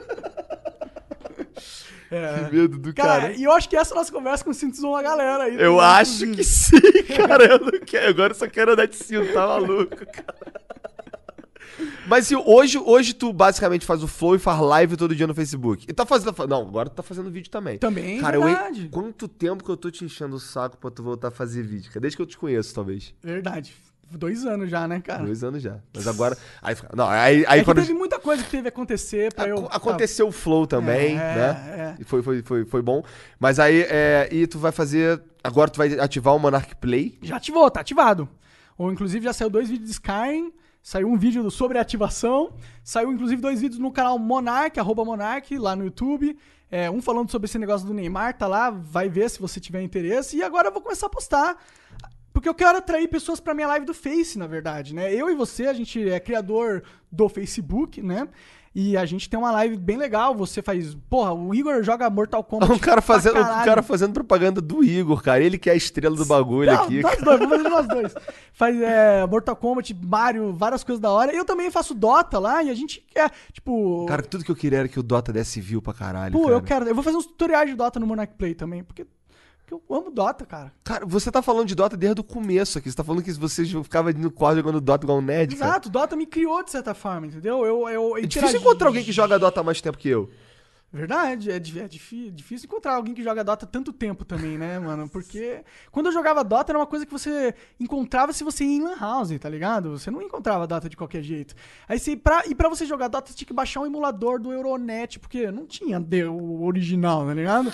[2.11, 2.45] É.
[2.49, 3.33] Que medo do Cara, cara.
[3.33, 5.43] e eu acho que essa é a nossa conversa com o cinto zoou a galera
[5.43, 5.53] aí.
[5.53, 6.79] Eu também, acho que sim,
[7.15, 7.45] cara.
[7.45, 8.09] Eu não quero.
[8.09, 10.35] Agora eu só quero andar de cinto, tá maluco, cara.
[12.07, 15.33] Mas e hoje, hoje tu basicamente faz o flow e faz live todo dia no
[15.35, 15.85] Facebook.
[15.87, 16.33] E tá fazendo.
[16.47, 17.77] Não, agora tu tá fazendo vídeo também.
[17.77, 18.89] Também, Cara, eu, verdade.
[18.91, 21.89] quanto tempo que eu tô te enchendo o saco pra tu voltar a fazer vídeo?
[21.89, 22.01] cara?
[22.01, 23.13] Desde que eu te conheço, talvez.
[23.23, 23.75] Verdade.
[24.11, 25.23] Dois anos já, né, cara?
[25.23, 25.77] Dois anos já.
[25.95, 26.37] Mas agora.
[26.61, 27.77] Aí, não, aí, aí é quando.
[27.77, 29.57] teve muita coisa que teve acontecer pra eu...
[29.65, 31.95] Aco- Aconteceu o flow também, É, né?
[31.97, 32.01] é.
[32.01, 33.03] E foi, foi, foi, foi bom.
[33.39, 35.21] Mas aí, é, e tu vai fazer.
[35.43, 37.17] Agora tu vai ativar o Monarch Play.
[37.21, 38.27] Já ativou, tá ativado.
[38.77, 40.51] Ou inclusive já saiu dois vídeos de Skyrim,
[40.81, 42.53] saiu um vídeo sobre ativação,
[42.83, 46.37] saiu inclusive dois vídeos no canal Monark, arroba Monark, lá no YouTube.
[46.71, 49.81] É, um falando sobre esse negócio do Neymar, tá lá, vai ver se você tiver
[49.81, 50.37] interesse.
[50.37, 51.57] E agora eu vou começar a postar.
[52.39, 55.13] Porque eu quero atrair pessoas pra minha live do Face, na verdade, né?
[55.13, 58.29] Eu e você, a gente é criador do Facebook, né?
[58.73, 60.33] E a gente tem uma live bem legal.
[60.35, 60.95] Você faz.
[61.09, 62.71] Porra, o Igor joga Mortal Kombat.
[62.71, 65.43] Um cara, fazendo, um cara fazendo propaganda do Igor, cara.
[65.43, 67.01] Ele que é a estrela do bagulho Não, aqui.
[67.01, 67.25] Nós cara.
[67.25, 68.13] dois, vamos fazer nós dois.
[68.53, 71.33] Faz é, Mortal Kombat, Mario, várias coisas da hora.
[71.35, 74.05] Eu também faço Dota lá e a gente quer, tipo.
[74.07, 76.31] Cara, tudo que eu queria era que o Dota desse view pra caralho.
[76.31, 76.53] pô, cara.
[76.55, 76.87] eu quero.
[76.87, 79.05] Eu vou fazer uns tutoriais de Dota no Monarch Play também, porque,
[79.69, 80.73] porque eu amo Dota, cara.
[80.83, 82.89] Cara, você tá falando de Dota desde o começo aqui.
[82.89, 85.71] Você tá falando que você ficava no quarto jogando Dota igual um nerd, cara.
[85.71, 87.65] Exato, Dota me criou de certa forma, entendeu?
[87.65, 90.29] Eu, eu É difícil encontrar alguém que joga Dota há mais tempo que eu.
[90.91, 95.07] Verdade, é, é difí- difícil encontrar alguém que joga Dota tanto tempo também, né, mano?
[95.07, 98.81] Porque quando eu jogava Dota era uma coisa que você encontrava se você ia em
[98.81, 99.91] Lan House, tá ligado?
[99.99, 101.53] Você não encontrava Dota de qualquer jeito.
[101.87, 104.51] Aí você, pra, e pra você jogar Dota, você tinha que baixar um emulador do
[104.51, 105.99] Euronet, porque não tinha
[106.31, 107.71] o original, tá ligado?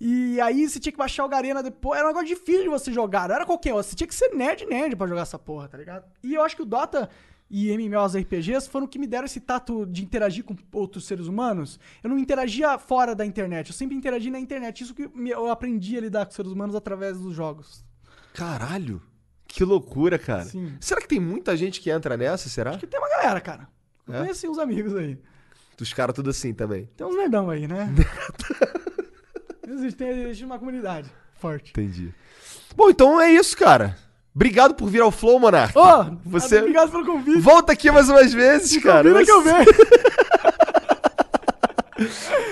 [0.00, 1.98] E aí você tinha que baixar o Garena depois.
[1.98, 3.28] Era um negócio difícil de você jogar.
[3.28, 3.72] Não era qualquer.
[3.74, 6.04] Você tinha que ser nerd nerd pra jogar essa porra, tá ligado?
[6.22, 7.10] E eu acho que o Dota
[7.50, 11.78] e MMORPGs foram o que me deram esse tato de interagir com outros seres humanos.
[12.02, 13.68] Eu não interagia fora da internet.
[13.68, 14.82] Eu sempre interagi na internet.
[14.84, 17.84] Isso que eu aprendi a lidar com seres humanos através dos jogos.
[18.32, 19.02] Caralho.
[19.46, 20.44] Que loucura, cara.
[20.44, 20.72] Sim.
[20.80, 22.70] Será que tem muita gente que entra nessa, será?
[22.70, 23.68] Porque tem uma galera, cara.
[24.08, 24.18] Eu É?
[24.20, 25.18] conheci uns amigos aí.
[25.76, 26.88] Dos caras tudo assim também.
[26.96, 27.92] Tem uns nerdão aí, né?
[29.80, 31.70] existe, tem, existe uma comunidade forte.
[31.70, 32.12] Entendi.
[32.76, 33.96] Bom, então é isso, cara.
[34.34, 35.76] Obrigado por vir ao Flow, Monark.
[35.76, 37.40] Ô, Você- obrigado pelo convite.
[37.40, 39.02] Volta aqui mais umas vezes, cara.
[39.02, 39.64] Convida que eu venho.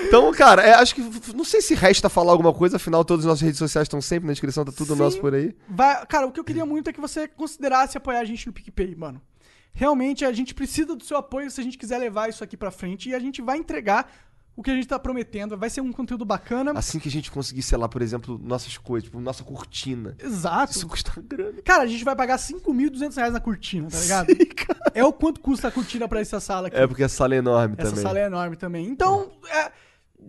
[0.07, 1.01] Então, cara, é, acho que.
[1.35, 4.27] Não sei se resta falar alguma coisa, afinal, todas as nossas redes sociais estão sempre
[4.27, 4.99] na descrição, tá tudo Sim.
[4.99, 5.55] nosso por aí.
[5.67, 8.53] Vai- cara, o que eu queria muito é que você considerasse apoiar a gente no
[8.53, 9.21] PicPay, mano.
[9.71, 12.69] Realmente, a gente precisa do seu apoio se a gente quiser levar isso aqui pra
[12.71, 14.11] frente e a gente vai entregar
[14.59, 15.57] o que a gente tá prometendo.
[15.57, 16.73] Vai ser um conteúdo bacana.
[16.75, 20.17] Assim que a gente conseguir, sei lá, por exemplo, nossas coisas, tipo, nossa cortina.
[20.21, 20.73] Exato.
[20.73, 21.61] Isso custa grana.
[21.63, 24.27] Cara, a gente vai pagar 5.200 reais na cortina, tá ligado?
[24.93, 26.75] É o quanto custa a cortina pra essa sala aqui.
[26.75, 28.03] É porque a sala é enorme Essa também.
[28.03, 28.85] sala é enorme também.
[28.85, 29.71] Então, é,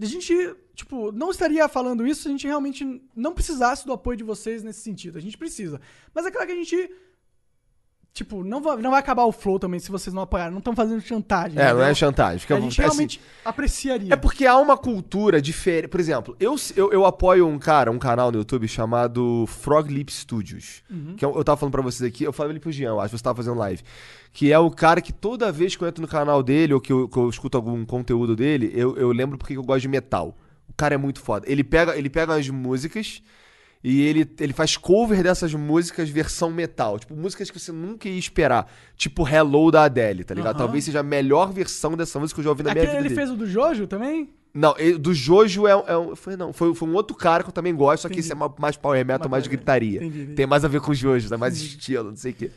[0.01, 0.33] a gente,
[0.77, 4.63] tipo, não estaria falando isso se a gente realmente não precisasse do apoio de vocês
[4.63, 5.19] nesse sentido.
[5.19, 5.81] A gente precisa.
[6.15, 6.91] Mas é claro que a gente,
[8.13, 10.53] tipo, não vai, não vai acabar o flow também se vocês não apoiarem.
[10.53, 11.59] Não estão fazendo chantagem.
[11.59, 11.95] É, não é entendeu?
[11.95, 12.39] chantagem.
[12.39, 14.13] Fica, A gente assim, realmente apreciaria.
[14.13, 15.89] É porque há uma cultura diferente.
[15.89, 20.13] Por exemplo, eu, eu, eu apoio um cara, um canal no YouTube chamado Frog Lip
[20.13, 20.83] Studios.
[20.91, 21.15] Uhum.
[21.17, 23.19] Que eu, eu tava falando pra vocês aqui, eu falei pro Jean, eu acho que
[23.19, 23.83] você tava fazendo live.
[24.33, 26.93] Que é o cara que toda vez que eu entro no canal dele ou que
[26.93, 30.37] eu, que eu escuto algum conteúdo dele, eu, eu lembro porque eu gosto de metal.
[30.69, 31.51] O cara é muito foda.
[31.51, 33.23] Ele pega, ele pega as músicas
[33.83, 36.99] E ele, ele faz cover dessas músicas versão metal.
[36.99, 38.71] Tipo, músicas que você nunca ia esperar.
[38.97, 40.59] Tipo Hello da Adele, tá ligado?
[40.59, 43.07] Talvez seja a melhor versão dessa música que eu já ouvi na minha Aquele vida.
[43.07, 43.21] ele dele.
[43.27, 44.29] fez o do Jojo também?
[44.53, 46.15] Não, ele- do Jojo é, é um.
[46.15, 48.27] Foi, não, foi, foi um outro cara que eu também gosto, só que Entendi.
[48.27, 49.97] esse é ma- mais power metal, mais power- gritaria.
[49.99, 50.35] entendi, entendi.
[50.35, 51.37] Tem mais a ver com o Jojo, né?
[51.39, 52.51] mais estilo, não sei o quê.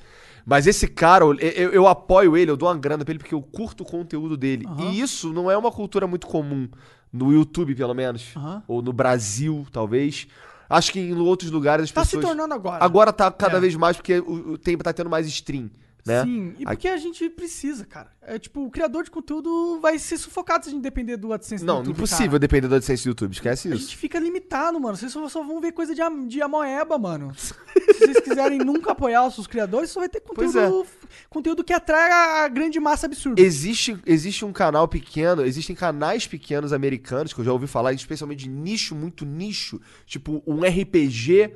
[0.46, 1.36] Mas esse cara, eu,
[1.72, 4.66] eu- apoio ele, eu dou uma grana pra ele porque eu curto o conteúdo dele.
[4.68, 4.90] Aham.
[4.92, 6.68] E isso não é uma cultura muito comum.
[7.14, 8.32] No YouTube, pelo menos.
[8.36, 8.62] Aham.
[8.68, 10.28] Ou no Brasil, talvez.
[10.74, 12.26] Acho que em outros lugares as Tá se pessoas.
[12.26, 12.84] tornando agora.
[12.84, 13.60] Agora tá cada É.
[13.60, 15.70] vez mais porque o, o tempo tá tendo mais stream,
[16.06, 16.24] né?
[16.24, 18.12] Sim, e porque a gente precisa, cara.
[18.22, 21.64] É tipo, o criador de conteúdo vai ser sufocado se a gente depender do AdSense
[21.64, 22.40] do Não, YouTube, impossível cara.
[22.40, 23.86] depender da AdSense do YouTube, esquece A isso.
[23.86, 24.96] gente fica limitado, mano.
[24.98, 27.34] Vocês só, só vão ver coisa de, de amoeba, mano.
[27.36, 27.54] Se
[28.00, 30.64] vocês quiserem nunca apoiar os seus criadores, só vai ter Pois é.
[30.66, 30.88] conteúdo,
[31.30, 32.12] conteúdo que atrai
[32.44, 33.42] a grande massa absurda.
[33.42, 38.44] Existe, existe um canal pequeno, existem canais pequenos americanos que eu já ouvi falar, especialmente
[38.44, 41.54] de nicho, muito nicho, tipo um RPG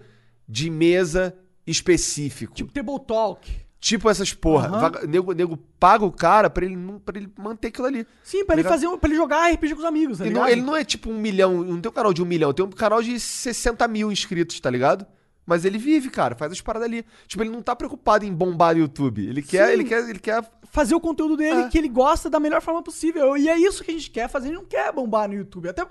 [0.47, 2.53] de mesa específico.
[2.53, 3.66] Tipo Tipo, Table Talk.
[4.09, 4.67] Essas porra.
[4.67, 6.75] Vaga- nego, nego paga o cara pra ele,
[7.05, 8.05] pra ele manter aquilo ali.
[8.23, 8.73] Sim, pra ele, Ligado?
[8.73, 10.83] fazer, um- pra ele jogar RPG com os amigos, tá E não- ele não é
[10.83, 13.87] tipo um milhão, não tem um canal de um milhão, tem um canal de 60
[13.87, 15.05] mil inscritos, tá ligado?
[15.45, 17.05] Mas ele vive, cara, faz as paradas ali.
[17.25, 19.25] Tipo, ele não tá preocupado em bombar no YouTube.
[19.25, 19.73] Ele quer, Sim.
[19.73, 21.67] ele quer, ele quer Fazer o conteúdo dele É.
[21.69, 23.37] que ele gosta da melhor forma possível.
[23.37, 24.47] E é isso que a gente quer fazer.
[24.47, 25.69] A gente não quer bombar no YouTube.
[25.69, 25.87] Até,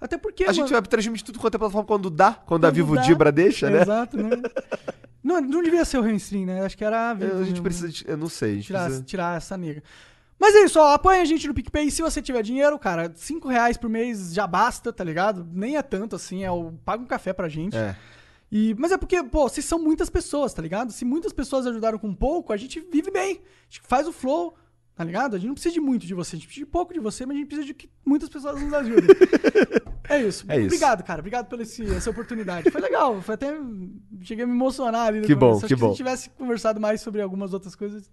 [0.00, 0.44] até porque.
[0.44, 2.94] A gente mano, vai transmitir tudo quanto é plataforma quando dá, quando, a quando Vivo
[2.94, 3.82] dá- Dibra deixa, né?
[3.82, 4.30] Exato, né?
[5.22, 6.64] não, não devia ser o Reinstream, né?
[6.64, 9.04] Acho que era a gente precisa de, eu não sei, tirar, precisa...
[9.04, 9.82] tirar essa nega.
[10.38, 11.90] Mas é isso, ó, apoia a gente no PicPay.
[11.90, 15.46] Se você tiver dinheiro, cara, 5 reais por mês já basta, tá ligado?
[15.52, 17.76] Nem é tanto assim, é o paga um café pra gente.
[17.76, 17.94] É.
[18.50, 20.92] E, mas é porque, pô, vocês são muitas pessoas, tá ligado?
[20.92, 23.34] Se muitas pessoas ajudaram com pouco, a gente vive bem.
[23.36, 24.54] A gente faz o flow,
[25.00, 25.34] tá ligado?
[25.34, 27.24] A gente não precisa de muito de você, a gente precisa de pouco de você,
[27.24, 29.08] mas a gente precisa de que muitas pessoas nos ajudem.
[30.10, 30.44] é isso.
[30.46, 30.66] É isso.
[30.66, 31.20] Obrigado, cara.
[31.20, 32.70] Obrigado pela esse- essa oportunidade.
[32.70, 33.22] Foi legal.
[33.22, 33.50] Foi até.
[34.20, 35.22] Cheguei a me emocionar ali.
[35.22, 35.86] Que bom, que Se bom.
[35.86, 38.10] a gente tivesse conversado mais sobre algumas outras coisas,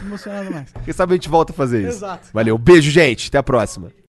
[0.00, 0.72] emocionado mais.
[0.84, 1.96] Quem sabe a gente volta a fazer isso.
[1.98, 2.28] Exato.
[2.32, 3.26] Valeu, beijo, gente.
[3.26, 3.90] Até a próxima.